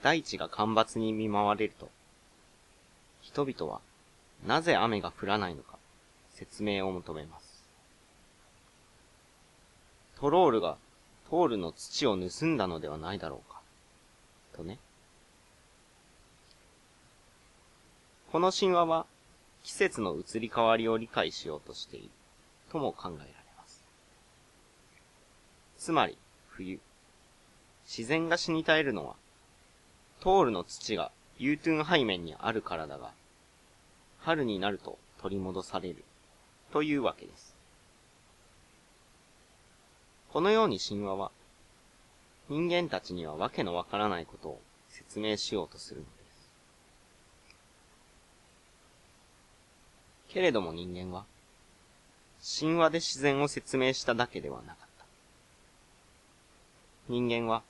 [0.03, 1.91] 大地が干ばつに見舞われると、
[3.21, 3.83] 人々は
[4.47, 5.77] なぜ雨が降らないのか
[6.33, 7.65] 説明を求めます。
[10.19, 10.79] トロールが
[11.29, 13.61] トールの土を盗んだのではないだろうか。
[14.57, 14.79] とね。
[18.35, 19.07] この神話は
[19.63, 22.09] 季節の移り変わりを理解しようとしている
[22.69, 23.85] とも考えられます。
[25.79, 26.19] つまり、
[26.49, 26.81] 冬。
[27.87, 29.15] 自然が死に絶えるのは、
[30.19, 33.13] トールの土がユートゥン背面にあるからだが、
[34.19, 36.03] 春になると取り戻される
[36.73, 37.55] というわけです。
[40.33, 41.31] このように神話は、
[42.49, 46.24] 人間たちにはわけのわからないことを説明しようとするのです。
[50.35, 51.25] けれども人間は、
[52.59, 55.07] 神話で自然を説明しただけではなかった。
[57.09, 57.63] 人間は、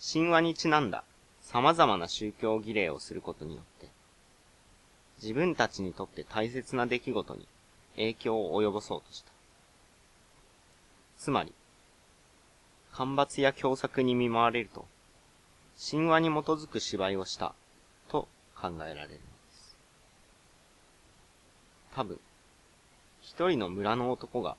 [0.00, 1.02] 神話にちなんだ
[1.42, 3.88] 様々な宗教儀礼をすることによって、
[5.20, 7.46] 自分たちにとって大切な出来事に
[7.96, 9.32] 影響を及ぼそうとした。
[11.18, 11.52] つまり、
[12.92, 14.86] 干ばつや凶作に見舞われると、
[15.90, 17.52] 神話に基づく芝居をした、
[18.08, 19.33] と考えられる。
[21.94, 22.18] 多分、
[23.22, 24.56] 一人の村の男が、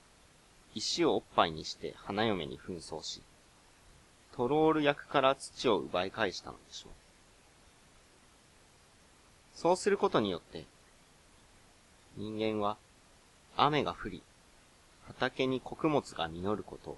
[0.73, 3.21] 石をおっぱいにして花嫁に紛争し、
[4.35, 6.91] トロール役から土を奪い返したのでしょう。
[9.53, 10.65] そうすることによって、
[12.17, 12.77] 人間は
[13.57, 14.23] 雨が降り、
[15.07, 16.97] 畑に穀物が実ることを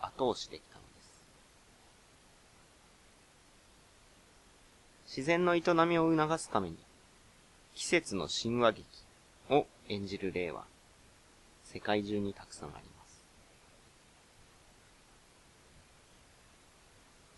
[0.00, 1.24] 後押しできたのです。
[5.18, 6.76] 自然の営みを促すために、
[7.74, 8.86] 季節の神話劇
[9.90, 10.64] 演じる例は、
[11.64, 13.24] 世界中にたくさんあります。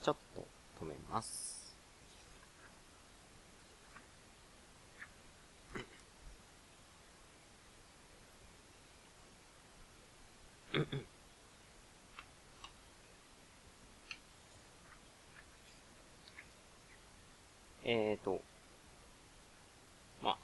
[0.03, 0.47] ちょっと
[0.85, 1.63] 止めます。
[17.85, 18.41] えっ、と、
[20.23, 20.39] まあ、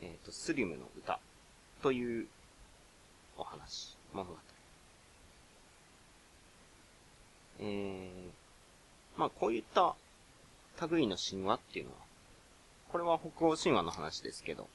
[0.00, 1.18] えっ、ー、と、スリムの歌
[1.82, 2.26] という
[3.36, 4.36] お話、物語。
[7.60, 9.96] えー、まあ、こういった
[10.86, 11.96] 類の神話っていうのは、
[12.92, 14.68] これは北欧神話の話ですけど、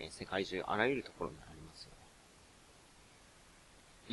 [0.00, 1.96] えー、世界中あらゆるところにありますよね。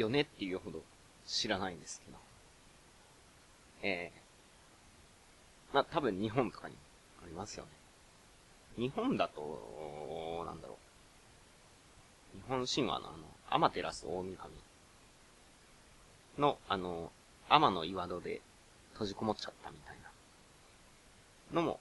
[0.02, 0.82] よねっていうほど
[1.26, 2.18] 知らないんですけど。
[3.82, 6.76] えー、まあ、多分日本とかに
[7.24, 7.85] ありますよね。
[8.78, 10.78] 日本だと、なんだろ
[12.34, 12.38] う。
[12.38, 13.18] 日本神話のあの、
[13.50, 14.36] アマテラス大神
[16.38, 17.12] の、あの、
[17.50, 18.42] 天の岩戸で
[18.94, 19.98] 閉じこもっちゃったみたい
[21.54, 21.80] なのも、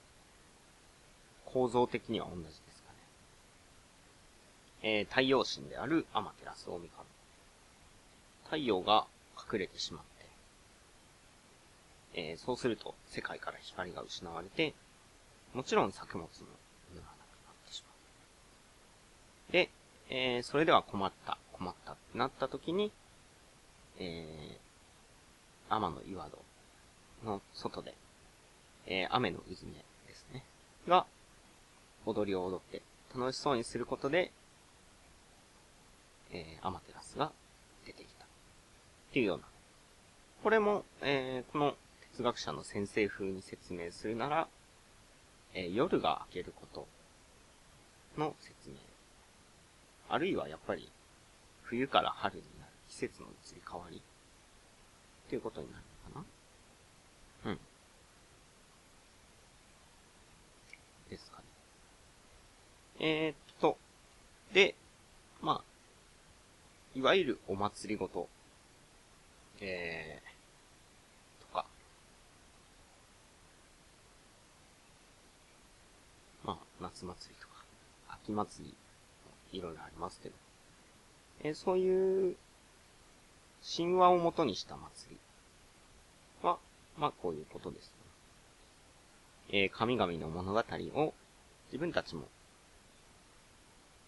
[1.45, 2.97] 構造的には同じですかね。
[4.83, 6.89] えー、太陽神であるアマテラス大神。
[8.45, 9.05] 太陽が
[9.51, 10.03] 隠れてしまっ
[12.13, 14.73] て、えー、そうすると世界から光が失われて、
[15.53, 16.27] もちろん作物も
[16.93, 17.17] 実がなく
[17.47, 17.93] なってしまう。
[19.51, 19.69] で、
[20.09, 22.91] えー、それでは困った、困ったってなった時に、
[23.99, 26.37] えー、天の岩戸
[27.25, 27.93] の外で、
[28.87, 29.73] えー、雨の渦目
[30.07, 30.43] ですね。
[30.87, 31.05] が、
[32.05, 32.81] 踊りを踊って
[33.15, 34.31] 楽しそうにすることで、
[36.31, 37.31] えー、アマテラスが
[37.85, 38.25] 出てきた。
[38.25, 38.27] っ
[39.13, 39.43] ていうような。
[40.43, 41.75] これも、えー、この
[42.11, 44.47] 哲学者の先生風に説明するなら、
[45.53, 46.87] えー、夜が明けること
[48.17, 48.75] の説明。
[50.09, 50.89] あるいはやっぱり、
[51.63, 54.01] 冬から春になる季節の移り変わりっ
[55.29, 55.83] ていうことになる
[56.13, 56.27] のか
[57.43, 57.51] な？
[57.51, 57.59] うん。
[61.09, 61.43] ですかね。
[62.99, 63.77] えー、っと、
[64.53, 64.75] で、
[65.41, 65.63] まあ、
[66.97, 68.29] いわゆるお祭りごと、
[69.59, 71.65] えー、とか、
[76.43, 77.55] まあ、夏祭りとか、
[78.09, 78.73] 秋祭り、
[79.55, 80.35] いろいろありますけど、
[81.43, 82.35] えー、そういう
[83.75, 85.17] 神話をもとにした祭り
[86.47, 86.57] は、
[86.97, 87.87] まあこういうことです、
[89.49, 89.57] ね。
[89.57, 90.63] えー、神々の物語
[90.95, 91.13] を
[91.67, 92.23] 自分たちも、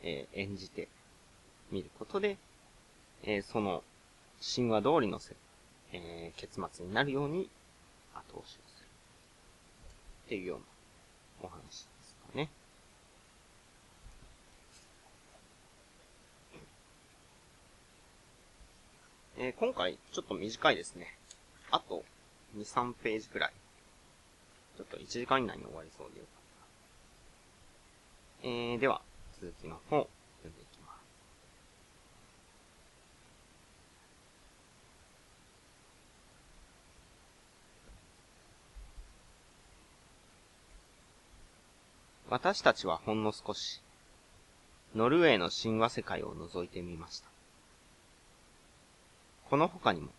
[0.03, 0.87] えー、演じて
[1.71, 2.37] みることで、
[3.23, 3.83] えー、その
[4.55, 5.35] 神話通りのせ、
[5.93, 7.49] えー、結末になるように
[8.13, 8.87] 後押しをする。
[10.25, 10.65] っていうような
[11.43, 11.63] お話で
[12.03, 12.49] すかね。
[19.39, 21.15] えー、今回ちょっと短いですね。
[21.69, 22.03] あと
[22.57, 23.53] 2、3ページくらい。
[24.77, 26.33] ちょっと1時間以内に終わりそうでよかっ
[28.41, 28.47] た。
[28.47, 29.01] えー、では、
[29.39, 30.09] 続きの方、
[30.41, 30.97] 読んでいきます。
[42.29, 43.83] 私たちはほんの少し、
[44.95, 47.36] ノルウェーの神話世界を覗いてみました。
[49.49, 50.09] この他にも、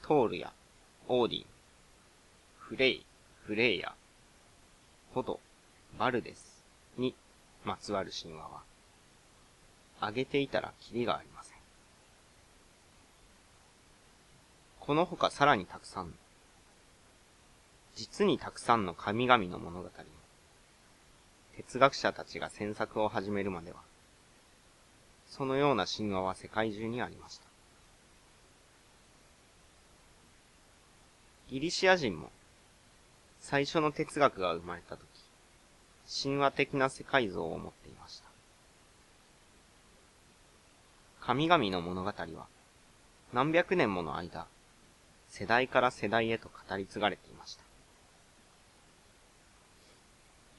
[0.00, 0.50] トールや
[1.08, 1.44] オーディン、
[2.58, 3.04] フレイ、
[3.44, 3.94] フレイヤ、
[5.12, 5.38] ホド、
[5.98, 6.64] バルデス
[6.96, 7.14] に
[7.64, 8.62] まつわる神話は、
[9.98, 11.58] 挙げていたらキリがありません。
[14.80, 16.14] この他さらにたくさん、
[17.94, 19.90] 実にたくさんの神々の物語も、
[21.56, 23.78] 哲学者たちが詮索を始めるまでは、
[25.28, 27.47] そのような神話は世界中にありました。
[31.50, 32.30] ギリシア人も、
[33.40, 35.04] 最初の哲学が生まれたと
[36.06, 38.28] き、神話的な世界像を持っていました。
[41.20, 42.46] 神々の物語は、
[43.32, 44.46] 何百年もの間、
[45.30, 47.62] 世代から世代へと語り継がれていました。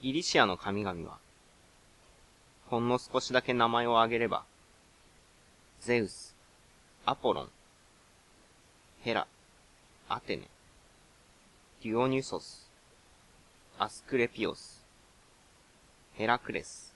[0.01, 1.19] ギリシアの神々は、
[2.67, 4.43] ほんの少しだけ名前を挙げれば、
[5.81, 6.35] ゼウス、
[7.05, 7.49] アポロン、
[9.01, 9.27] ヘラ、
[10.07, 10.47] アテネ、
[11.81, 12.69] デュオニュソス、
[13.77, 14.85] アスクレピオス、
[16.15, 16.93] ヘラクレス、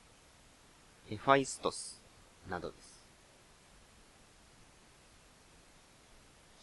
[1.07, 2.01] ヘファイストス、
[2.49, 3.05] などです。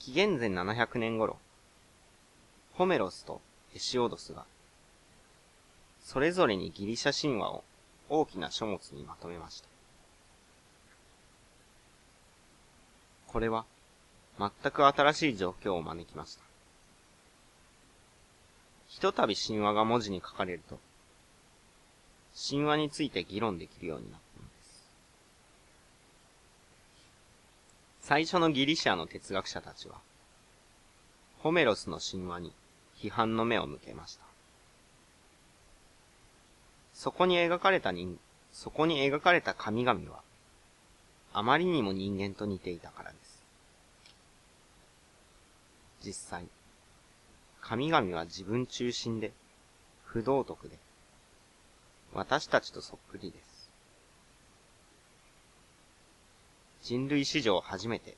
[0.01, 1.39] 紀元前700年頃、
[2.75, 3.41] ホメロスと
[3.73, 4.45] ヘシオドスが、
[6.05, 7.65] それぞれにギリシャ神話を
[8.11, 9.69] 大きな書物にまとめました。
[13.29, 13.65] これは、
[14.39, 16.50] 全く新しい状況を招きました。
[18.91, 20.79] ひとたび神話が文字に書かれると、
[22.51, 24.85] 神話について議論できるようになったのです。
[28.03, 29.95] 最初のギリシアの哲学者たちは、
[31.39, 32.53] ホメロスの神話に
[32.99, 34.25] 批判の目を向けました。
[36.93, 38.19] そこに描かれた人、
[38.53, 40.19] そこに描かれた神々は、
[41.33, 43.41] あまりにも人間と似ていたからです。
[46.05, 46.45] 実際、
[47.71, 49.31] 神々は自分中心で、
[50.05, 50.77] 不道徳で、
[52.13, 53.71] 私たちとそっくりです。
[56.83, 58.17] 人類史上初めて、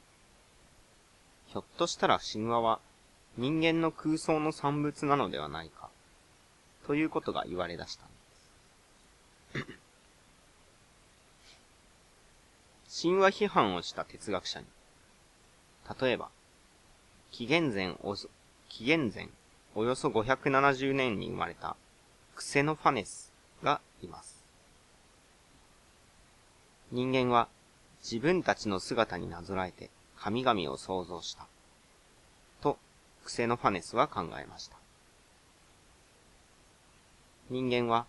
[1.48, 2.80] ひょっとしたら神話は
[3.36, 5.90] 人間の空想の産物なのではないか、
[6.86, 8.09] ということが言われ出したの
[9.61, 9.66] で
[12.88, 13.03] す。
[13.03, 14.66] 神話批判をした哲学者に、
[16.00, 16.30] 例えば、
[17.30, 18.16] 紀元前お
[18.70, 19.28] 紀元前
[19.75, 21.77] およそ570年に生まれた
[22.35, 24.43] クセノファネスがいます。
[26.91, 27.49] 人間は
[28.03, 29.91] 自分たちの姿になぞらえて
[30.23, 31.47] 神々を創造した。
[32.61, 32.79] と、
[33.25, 34.77] クセノファネスは考えました。
[37.51, 38.07] 人間は、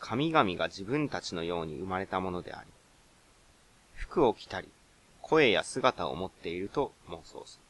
[0.00, 2.68] 神々が自分たちのように生まれたものであり、
[3.94, 4.68] 服を着たり、
[5.22, 7.69] 声や姿を持っていると妄想する。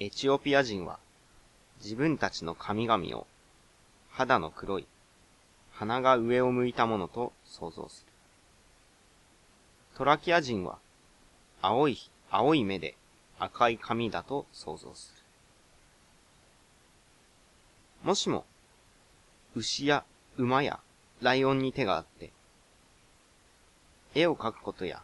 [0.00, 1.00] エチオピア人は、
[1.82, 3.26] 自分たちの神々を、
[4.10, 4.86] 肌の黒い、
[5.72, 8.12] 鼻が上を向いたものと想像する。
[9.96, 10.78] トラキア人は、
[11.60, 11.98] 青い、
[12.30, 12.94] 青い目で
[13.40, 15.22] 赤い髪だと想像する。
[18.04, 18.46] もしも、
[19.56, 20.04] 牛や
[20.36, 20.78] 馬や
[21.20, 22.30] ライオンに手があって、
[24.14, 25.02] 絵を描くことや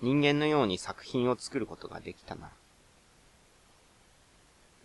[0.00, 2.61] 人間のように作品を作ることができたなら、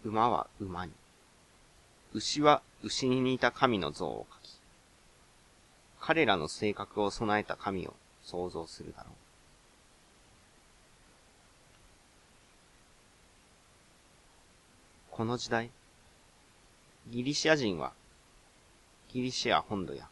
[0.03, 0.91] 馬は馬に、
[2.13, 4.59] 牛は牛に似た神の像を描き、
[5.99, 7.93] 彼らの性格を備えた神を
[8.23, 9.13] 想像するだろう。
[15.11, 15.71] この時代、
[17.09, 17.93] ギリシア人は、
[19.09, 20.07] ギリシア本土や、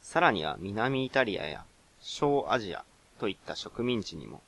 [0.00, 1.64] さらには南イタリアや
[2.00, 2.84] 小アジア
[3.18, 4.40] といった植民地にも、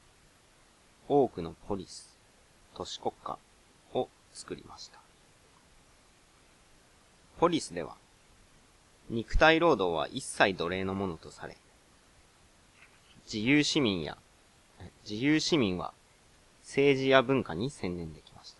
[1.08, 2.16] 多くのポリス、
[2.74, 3.36] 都市国家
[4.34, 4.98] 作りました。
[7.38, 7.96] ポリスでは、
[9.08, 11.56] 肉体労働は一切奴隷のものとされ、
[13.24, 14.18] 自由市民や、
[15.08, 15.94] 自由市民は
[16.62, 18.58] 政治や文化に専念できました。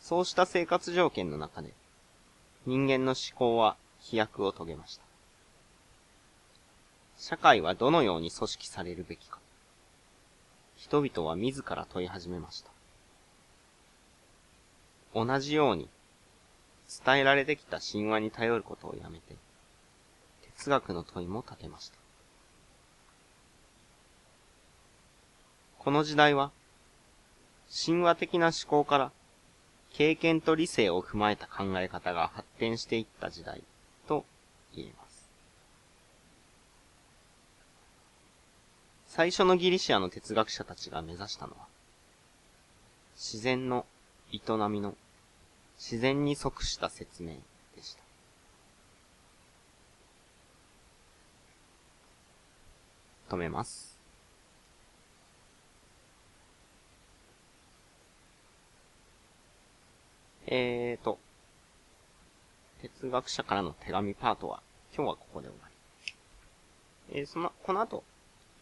[0.00, 1.72] そうした生活条件の中で、
[2.64, 5.02] 人間の思考は飛躍を遂げました。
[7.18, 9.38] 社会はどのように組織されるべきか。
[10.86, 12.70] 人々は自ら問い始めました。
[15.12, 15.88] 同じように、
[17.04, 19.34] 伝えられてきた神話に頼ることをやめて、
[20.54, 21.96] 哲学の問いも立てました。
[25.80, 26.52] この時代は、
[27.84, 29.10] 神話的な思考から
[29.92, 33.64] 経験と理性を踏まえた考え方が発展していった時代
[34.06, 34.24] と
[34.76, 35.05] 言えます。
[39.16, 41.60] 最初のギリシアの哲学者たちが目指したのは、
[43.14, 43.86] 自然の
[44.30, 44.94] 営みの
[45.78, 47.28] 自然に即した説明
[47.74, 48.02] でした。
[53.34, 53.98] 止めます。
[60.46, 61.18] えーと、
[62.82, 64.62] 哲学者からの手紙パートは、
[64.94, 65.68] 今日はここで終わ
[67.08, 67.18] り。
[67.20, 68.04] えー、その、この後、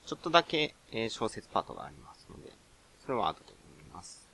[0.07, 2.53] ちょっとだけ、えー、小説パートがありますので、
[3.05, 4.29] それは後で読みます。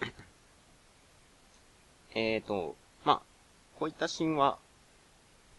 [2.14, 3.22] えーと、まあ、
[3.78, 4.58] こういった神話、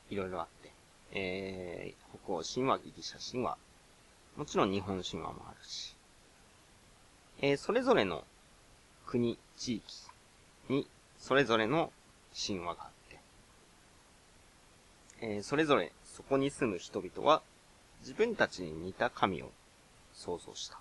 [0.09, 0.72] いろいろあって、
[1.11, 3.57] えー、北欧神話、ギリシャ神話、
[4.36, 5.95] もちろん日本神話もあるし、
[7.41, 8.24] えー、それぞれの
[9.05, 9.86] 国、地域、
[10.70, 10.88] に、
[11.20, 11.91] それぞれの
[12.36, 13.20] 神話があって、
[15.22, 17.43] えー、それぞれそこに住む人々は、
[18.06, 19.49] 自分たちに似た神を
[20.14, 20.78] 想像した。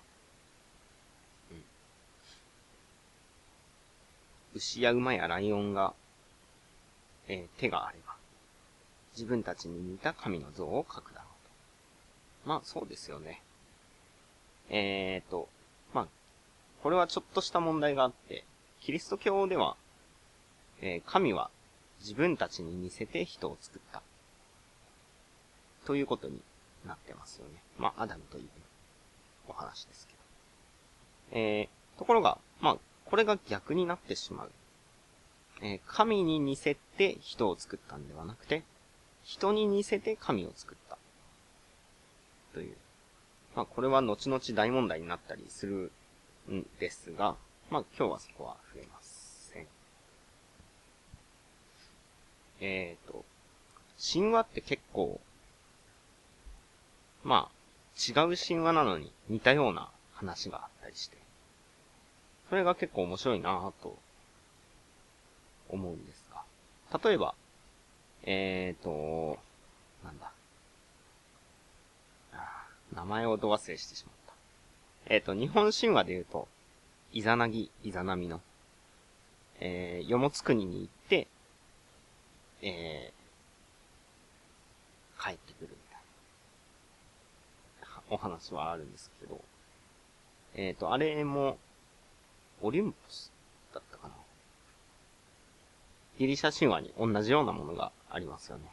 [1.49, 1.63] うん。
[4.53, 5.95] 牛や馬やライオンが、
[7.27, 8.13] えー、手があれば、
[9.13, 12.49] 自分たちに似た神の像を描くだろうと。
[12.49, 13.41] まあ、そうですよね。
[14.69, 15.49] えーと、
[15.95, 16.07] まあ、
[16.83, 18.43] これはちょっとした問題があって、
[18.81, 19.77] キリスト教では、
[20.79, 21.49] えー、神は
[22.01, 24.03] 自分たちに似せて人を作った。
[25.87, 26.39] ということに
[26.85, 27.61] なってますよね。
[27.77, 28.47] まあ、アダムという
[29.47, 30.19] お話ですけど。
[31.39, 34.51] えー、ところが、まあ、これが逆になってしまう。
[35.61, 38.63] えー、神に似せて人を作ったんではなくて、
[39.23, 40.97] 人に似せて神を作った。
[42.53, 42.75] という。
[43.55, 45.91] まあ、これは後々大問題になったりする
[46.51, 47.35] んですが、
[47.69, 49.67] まあ今日はそこは触れません。
[52.59, 53.25] えっ、ー、と、
[54.13, 55.19] 神話って結構、
[57.25, 57.55] まあ、
[57.97, 61.17] 違う神話なのに似たような話があったりして、
[62.49, 63.97] それが結構面白いなぁと
[65.69, 67.33] 思うんですが、例えば、
[68.23, 69.39] え、ー、と、
[70.03, 70.31] なんだ。
[72.93, 74.33] 名前をど忘れしてしまった。
[75.13, 76.47] えっ、ー、と、日本神話で言うと、
[77.11, 78.39] イザナギ、イザナミの、
[79.59, 81.27] えー、よもつ国に行って、
[82.61, 85.74] えー、帰ってくる、
[88.09, 89.41] お話はあるんですけど、
[90.55, 91.57] えっ、ー、と、あれも、
[92.61, 93.31] オリンポス
[93.73, 94.13] だったかな。
[96.17, 98.63] ギリシャ神話に同じようなものがありますよね。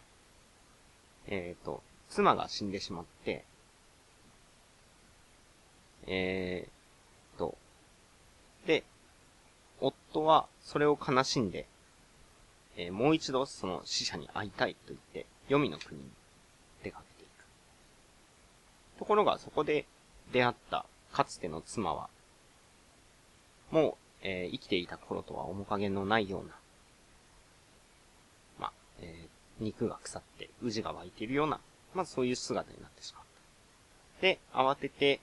[1.27, 3.45] えっ、ー、と、妻が死んでしまって、
[6.07, 7.57] えー、と、
[8.67, 8.85] で、
[9.81, 11.67] 夫はそれを悲しんで、
[12.77, 16.07] えー、もう一度その死者に会いたいと言って、黄泉の国に。
[19.03, 19.85] ところがそこで
[20.33, 22.09] 出会ったかつての妻は、
[23.73, 26.55] もう、えー、生きていた頃とは面影のないような、
[28.61, 31.59] ま、えー、肉が腐って宇治が湧いているような、
[31.95, 33.25] まあそういう姿になってしまっ
[34.21, 34.23] た。
[34.23, 35.19] で、慌てて、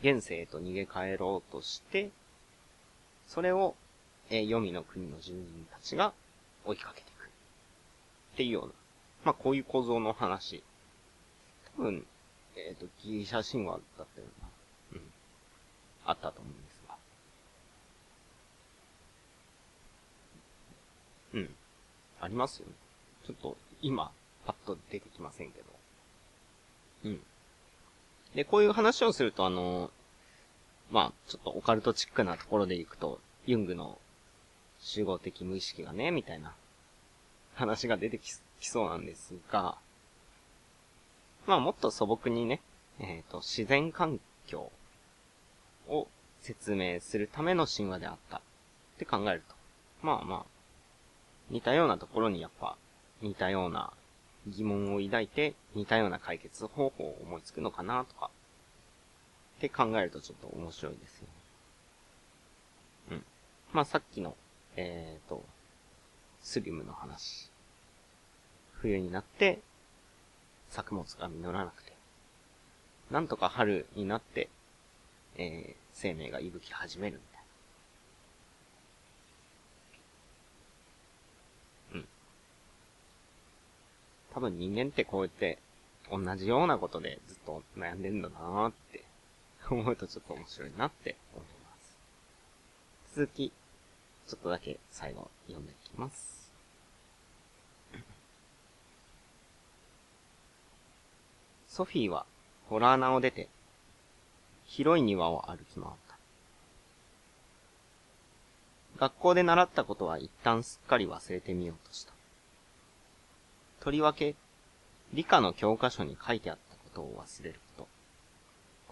[0.00, 2.08] 現世へと逃げ帰ろうとして、
[3.26, 3.74] それを、
[4.30, 6.14] えー、黄泉の国の住人たちが
[6.64, 7.26] 追いかけていく。
[7.26, 8.72] っていうような、
[9.26, 10.62] まあこういう構造の話。
[11.76, 12.06] 多分、
[12.56, 14.48] えっ、ー、と、ギリシャ神話だったような、
[14.92, 15.12] うん、
[16.06, 16.96] あったと思うんですが。
[21.34, 21.54] うん。
[22.20, 22.72] ありますよね。
[23.26, 24.10] ちょっと、今、
[24.46, 25.64] パッと出てきませんけど。
[27.04, 27.20] うん。
[28.34, 29.90] で、こういう話をすると、あの、
[30.90, 33.98] まあ、ちょっとオカルトチックなところでいくと、ユングの
[34.80, 36.54] 集合的無意識がね、みたいな
[37.54, 39.76] 話が出てきそうなんですが、
[41.46, 42.60] まあもっと素朴にね、
[43.00, 44.70] えっ、ー、と、自然環境
[45.88, 46.08] を
[46.40, 48.40] 説明するための神話であったっ
[48.98, 49.54] て考えると、
[50.02, 50.44] まあまあ、
[51.50, 52.76] 似たようなところにやっぱ
[53.20, 53.92] 似たような
[54.46, 58.30] 疑問を抱いて似たような解決方法を思いつくのかなとか、
[59.58, 61.32] って考えるとちょっと面白いですよね。
[63.12, 63.24] うん。
[63.72, 64.36] まあさっきの、
[64.76, 65.42] えっ、ー、と、
[66.42, 67.50] スリムの話。
[68.80, 69.60] 冬になって
[70.70, 71.92] 作物が実らなくて、
[73.10, 74.48] なんとか春になって、
[75.36, 77.38] えー、生命が息吹き始めるみた
[81.98, 82.00] いな。
[82.00, 82.08] うん。
[84.32, 85.58] 多分人間ってこうやって
[86.10, 89.04] 同じようなことでずっと悩んでんだなーって
[89.70, 91.52] 思うとちょっと面白いなって思いま
[93.12, 93.20] す。
[93.20, 93.52] 続き、
[94.26, 96.33] ちょっとだけ最後読んでいきます。
[101.74, 102.24] ソフィーは
[102.68, 103.48] ホラー穴を出て、
[104.64, 106.16] 広い庭を歩き回った。
[108.96, 112.12] 学校で習ったことは一旦すっかり忘れてみようとした。
[113.80, 114.36] とりわけ、
[115.12, 117.88] 理科の教科書に書いてあったことを忘れること。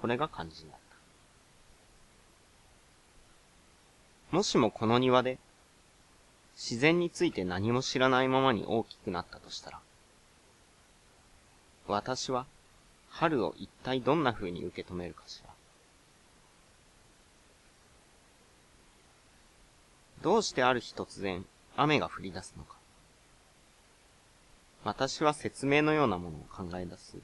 [0.00, 0.78] これが肝心だっ
[4.30, 4.36] た。
[4.36, 5.38] もしもこの庭で、
[6.56, 9.78] 自然について何も知らないままに大きくなったとしたら、
[11.86, 12.44] 私は
[13.12, 15.50] 春を一体どんな風に受け止めるかしら。
[20.22, 21.44] どうしてある日突然、
[21.76, 22.76] 雨が降り出すのか。
[24.84, 27.16] 私は説明のようなものを考え出す。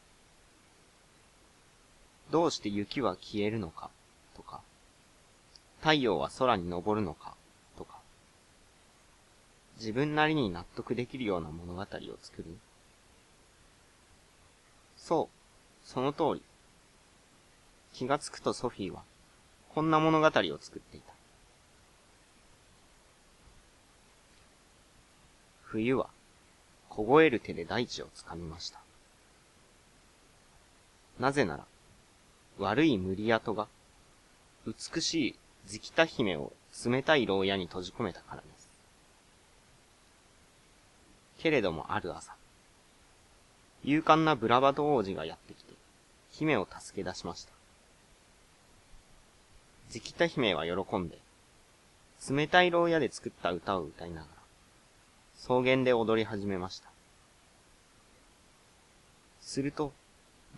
[2.31, 3.91] どうして雪は消えるのか、
[4.37, 4.61] とか。
[5.81, 7.35] 太陽は空に昇るのか、
[7.77, 7.99] とか。
[9.79, 11.87] 自分なりに納得できるような物語を
[12.21, 12.45] 作る。
[14.97, 15.38] そう。
[15.89, 16.43] その通り。
[17.95, 19.03] 気がつくとソフィーは、
[19.75, 20.31] こんな物語を
[20.61, 21.15] 作っていた。
[25.63, 26.11] 冬は、
[26.91, 28.81] 凍える手で大地を掴みました。
[31.19, 31.65] なぜなら、
[32.59, 33.67] 悪い無理跡が、
[34.67, 35.35] 美しい
[35.67, 36.53] ズキタ姫を
[36.85, 38.69] 冷たい牢屋に閉じ込めたからです。
[41.39, 42.35] けれどもある朝、
[43.85, 45.68] 勇敢なブラバド王子がやってきて、
[46.39, 47.53] 姫を助け出しました。
[49.91, 51.19] ジキタ姫は喜んで、
[52.31, 54.27] 冷たい牢屋で作った歌を歌いながら、
[55.37, 56.91] 草原で踊り始めました。
[59.41, 59.93] すると、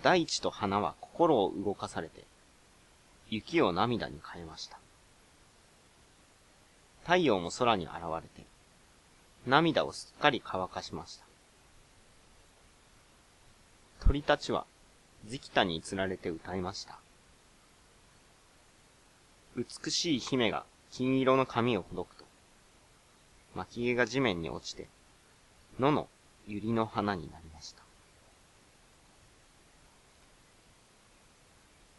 [0.02, 2.24] 大地と花は心を動かされて、
[3.30, 4.78] 雪を涙に変えました。
[7.04, 8.46] 太陽も空に現れて、
[9.46, 11.24] 涙をすっかり乾かしました。
[14.00, 14.66] 鳥たちは
[15.26, 16.98] ジキタに釣られて歌いました。
[19.56, 22.24] 美しい姫が金色の髪をほどくと、
[23.54, 24.86] 巻毛が地面に落ちて、
[25.78, 26.08] 野の
[26.48, 27.82] 百合の花になりました。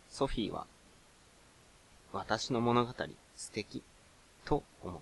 [0.09, 0.65] ソフィーは、
[2.13, 2.93] 私の物語
[3.35, 3.81] 素敵、
[4.43, 5.01] と思っ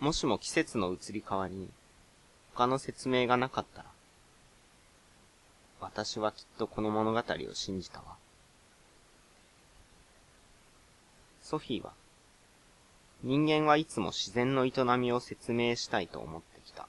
[0.00, 0.04] た。
[0.04, 1.68] もしも季節の移り変わりに、
[2.54, 3.95] 他の説明がなかったら、
[5.80, 8.16] 私はきっとこの物語を信じたわ。
[11.42, 11.92] ソフィーは、
[13.22, 16.88] 人間はいつも自然の営みを説明したいと思ってきた。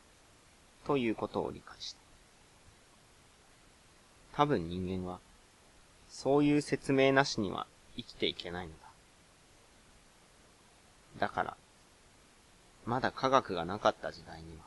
[0.85, 1.99] ということを理解した。
[4.33, 5.19] 多分人間は、
[6.09, 8.87] そういう説明なしには生きていけないのだ。
[11.19, 11.57] だから、
[12.85, 14.63] まだ科学がなかった時代には、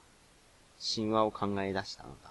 [0.94, 2.30] 神話を考え出したのだ。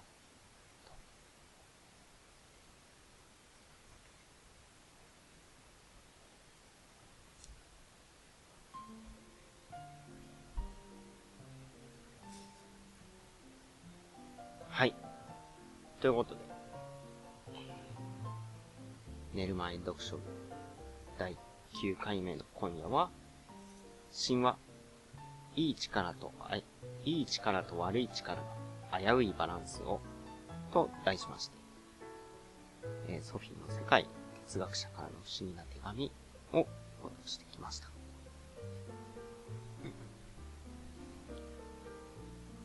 [15.99, 16.39] ということで、
[19.33, 20.17] 寝る前読書
[21.17, 21.37] 第
[21.83, 23.09] 9回目の今夜は、
[24.27, 24.57] 神話、
[25.57, 26.31] いい力と、
[27.03, 29.99] いい力と悪い力の危ういバランスを、
[30.71, 31.57] と題しまして、
[33.09, 34.07] えー、ソフィーの世界、
[34.45, 36.11] 哲学者からの不思議な手紙
[36.53, 36.65] を
[37.01, 37.89] 報道してきました。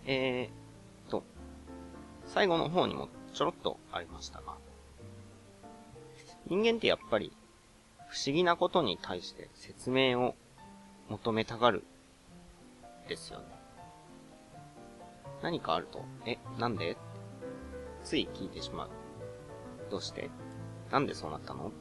[0.06, 0.54] えー、
[2.26, 4.54] 最後の方にもちょろっとありましたが、
[6.46, 7.32] 人間ってやっぱり
[8.08, 10.34] 不思議なことに対して説明を
[11.08, 11.84] 求めたがる
[13.08, 13.46] ですよね。
[15.42, 16.96] 何かあると、え、なんで？
[18.02, 18.88] つい聞いてしまう。
[19.90, 20.30] どうして？
[20.90, 21.72] なんでそうなったの？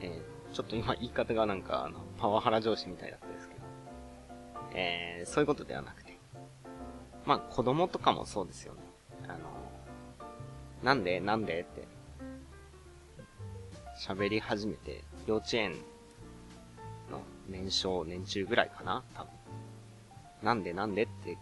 [0.00, 3.60] えー、ちょっと今言い方がなんかあの、パワハラ上司みたいだったですけど、
[4.74, 6.16] えー、そういうことではなくて、
[7.26, 8.80] まあ子供とかもそうですよね。
[9.28, 9.38] あの、
[10.82, 11.20] なんで？
[11.20, 11.60] なんで？
[11.60, 11.86] って、
[14.00, 15.72] 喋り始めて、幼稚園
[17.10, 19.02] の年少、年中ぐらいかな？
[19.14, 19.30] 多分。
[20.42, 20.72] なんで？
[20.72, 21.02] なんで？
[21.02, 21.36] って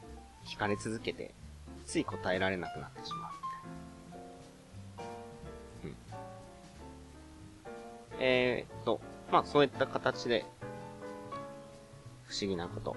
[0.44, 1.32] 聞かれ続けて、
[1.86, 3.32] つい答えられなくなってしまう。
[5.84, 5.96] うん。
[8.18, 10.44] えー、っと、まあそういった形で、
[12.26, 12.96] 不思議なこと、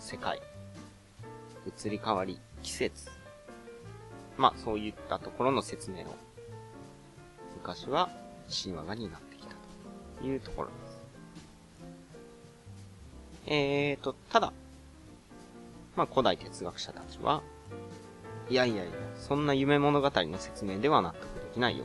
[0.00, 0.42] 世界、
[1.64, 3.08] 移り変わり、季節。
[4.36, 6.14] まあ、そういったところの説明を、
[7.56, 8.10] 昔は
[8.48, 9.54] 神話が担ってきた
[10.20, 11.02] というところです。
[13.46, 14.52] えーと、ただ、
[15.96, 17.42] まあ、古代哲学者たちは、
[18.48, 21.84] いやいやいや、そんな夢物語の説明では納得できないよ。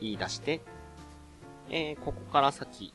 [0.00, 0.60] 言い出して、
[1.68, 2.94] えー、ここから先、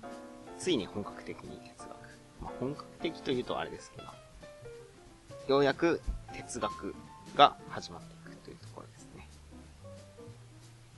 [0.57, 1.95] ついに本格的に哲学。
[2.41, 6.01] まあ、本格的というとあれですけど、ようやく
[6.33, 6.95] 哲学
[7.36, 9.27] が始まっていくというところですね。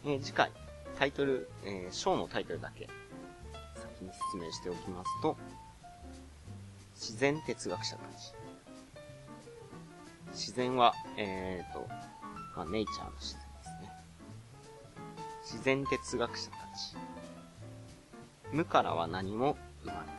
[0.06, 0.52] えー、次回、
[0.98, 2.88] タイトル、えー、章のタイトルだけ
[3.76, 5.36] 先に説明しておきますと、
[6.96, 8.34] 自然哲学者たち。
[10.32, 11.88] 自然は、えーと、
[12.56, 13.92] まあ、ネイチャーの自然ですね。
[15.44, 16.96] 自然哲学者たち。
[18.52, 20.18] 無からは何も生まれない。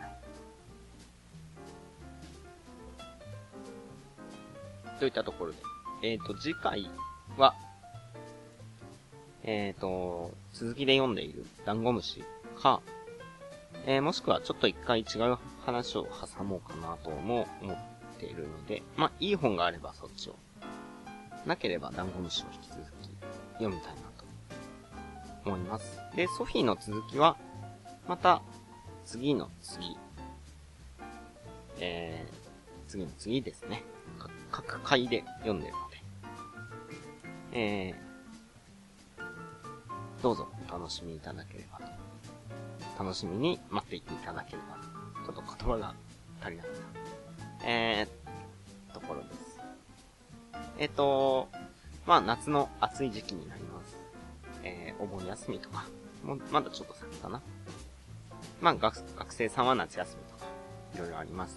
[4.99, 5.59] といったところで、
[6.03, 6.89] えっ、ー、と、次回
[7.37, 7.55] は、
[9.43, 12.23] えっ、ー、と、続きで読んでいるダンゴムシ
[12.61, 12.81] か、
[13.87, 17.77] えー、もしくはちょっと一回違う話を挟もうかなとも思っ
[18.19, 20.37] ているので、まあ、いい本があればそっちを。
[21.47, 23.11] なければダンゴムシを引き続き
[23.55, 24.25] 読みたいなと
[25.47, 25.99] 思います。
[26.15, 27.37] で、ソフィーの続きは、
[28.07, 28.43] また、
[29.05, 29.97] 次の次、
[31.81, 33.83] えー、次の次ですね。
[34.51, 35.88] 各回で読んでるので、
[37.53, 43.05] えー、どうぞお楽しみいただければと。
[43.05, 44.77] 楽しみに待っていていただければ
[45.27, 45.33] と。
[45.33, 45.95] ちょっと言葉が
[46.41, 46.73] 足りなかっ
[47.61, 47.67] た。
[47.69, 49.61] えー、ところです。
[50.79, 51.49] えっ、ー、と、
[52.07, 53.97] まあ夏の暑い時期になります。
[54.63, 55.87] えー、お盆休みとか、
[56.25, 57.41] もう、まだちょっと先かな。
[58.61, 60.47] まあ学、学生さんは夏休みとか、
[60.95, 61.57] いろいろあります。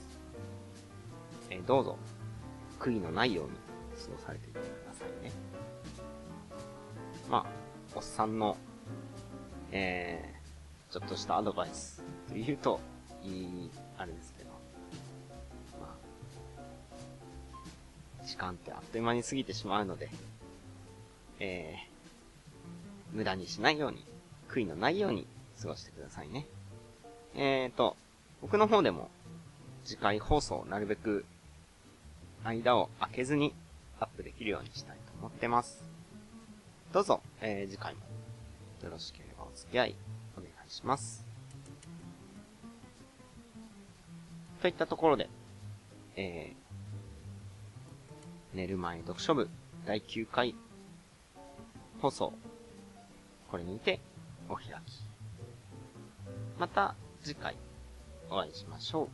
[1.50, 1.98] えー、どうぞ、
[2.80, 3.52] 悔いのないように
[4.04, 4.60] 過ごされていて。
[7.32, 7.46] まあ、
[7.96, 8.58] おっさんの、
[9.72, 12.82] えー、ちょっとしたアドバイスというと、
[13.24, 14.50] いい、あれですけど。
[15.80, 15.96] ま
[18.22, 20.10] あ、時間ってあっという間に過ぎてしまうので、
[21.40, 24.04] えー、無駄にしないように、
[24.50, 25.26] 悔いのないように
[25.62, 26.46] 過ごしてくださいね。
[27.36, 27.96] えーと、
[28.42, 29.10] 僕の方でも、
[29.86, 31.24] 次回放送をなるべく
[32.44, 33.54] 間を空けずに
[34.02, 35.91] アップできるようにしたいと思ってます。
[36.92, 38.02] どうぞ、えー、次回も
[38.84, 39.96] よろしければお付き合い
[40.38, 41.26] お願いします。
[44.62, 45.30] といったところで、
[46.18, 49.50] えー、寝る前読書部
[49.86, 50.54] 第9回
[52.02, 52.34] 放送、
[53.50, 54.02] これにて
[54.50, 55.06] お開き。
[56.60, 57.56] また次回
[58.30, 59.08] お会いしましょう。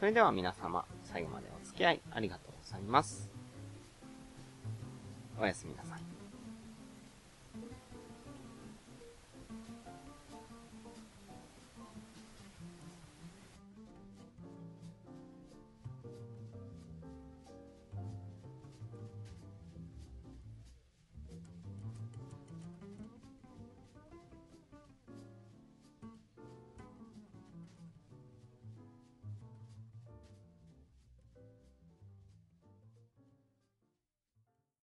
[0.00, 3.30] それでは皆様、最後までお付き合いありがとうございます。
[5.40, 5.89] おやすみなさい。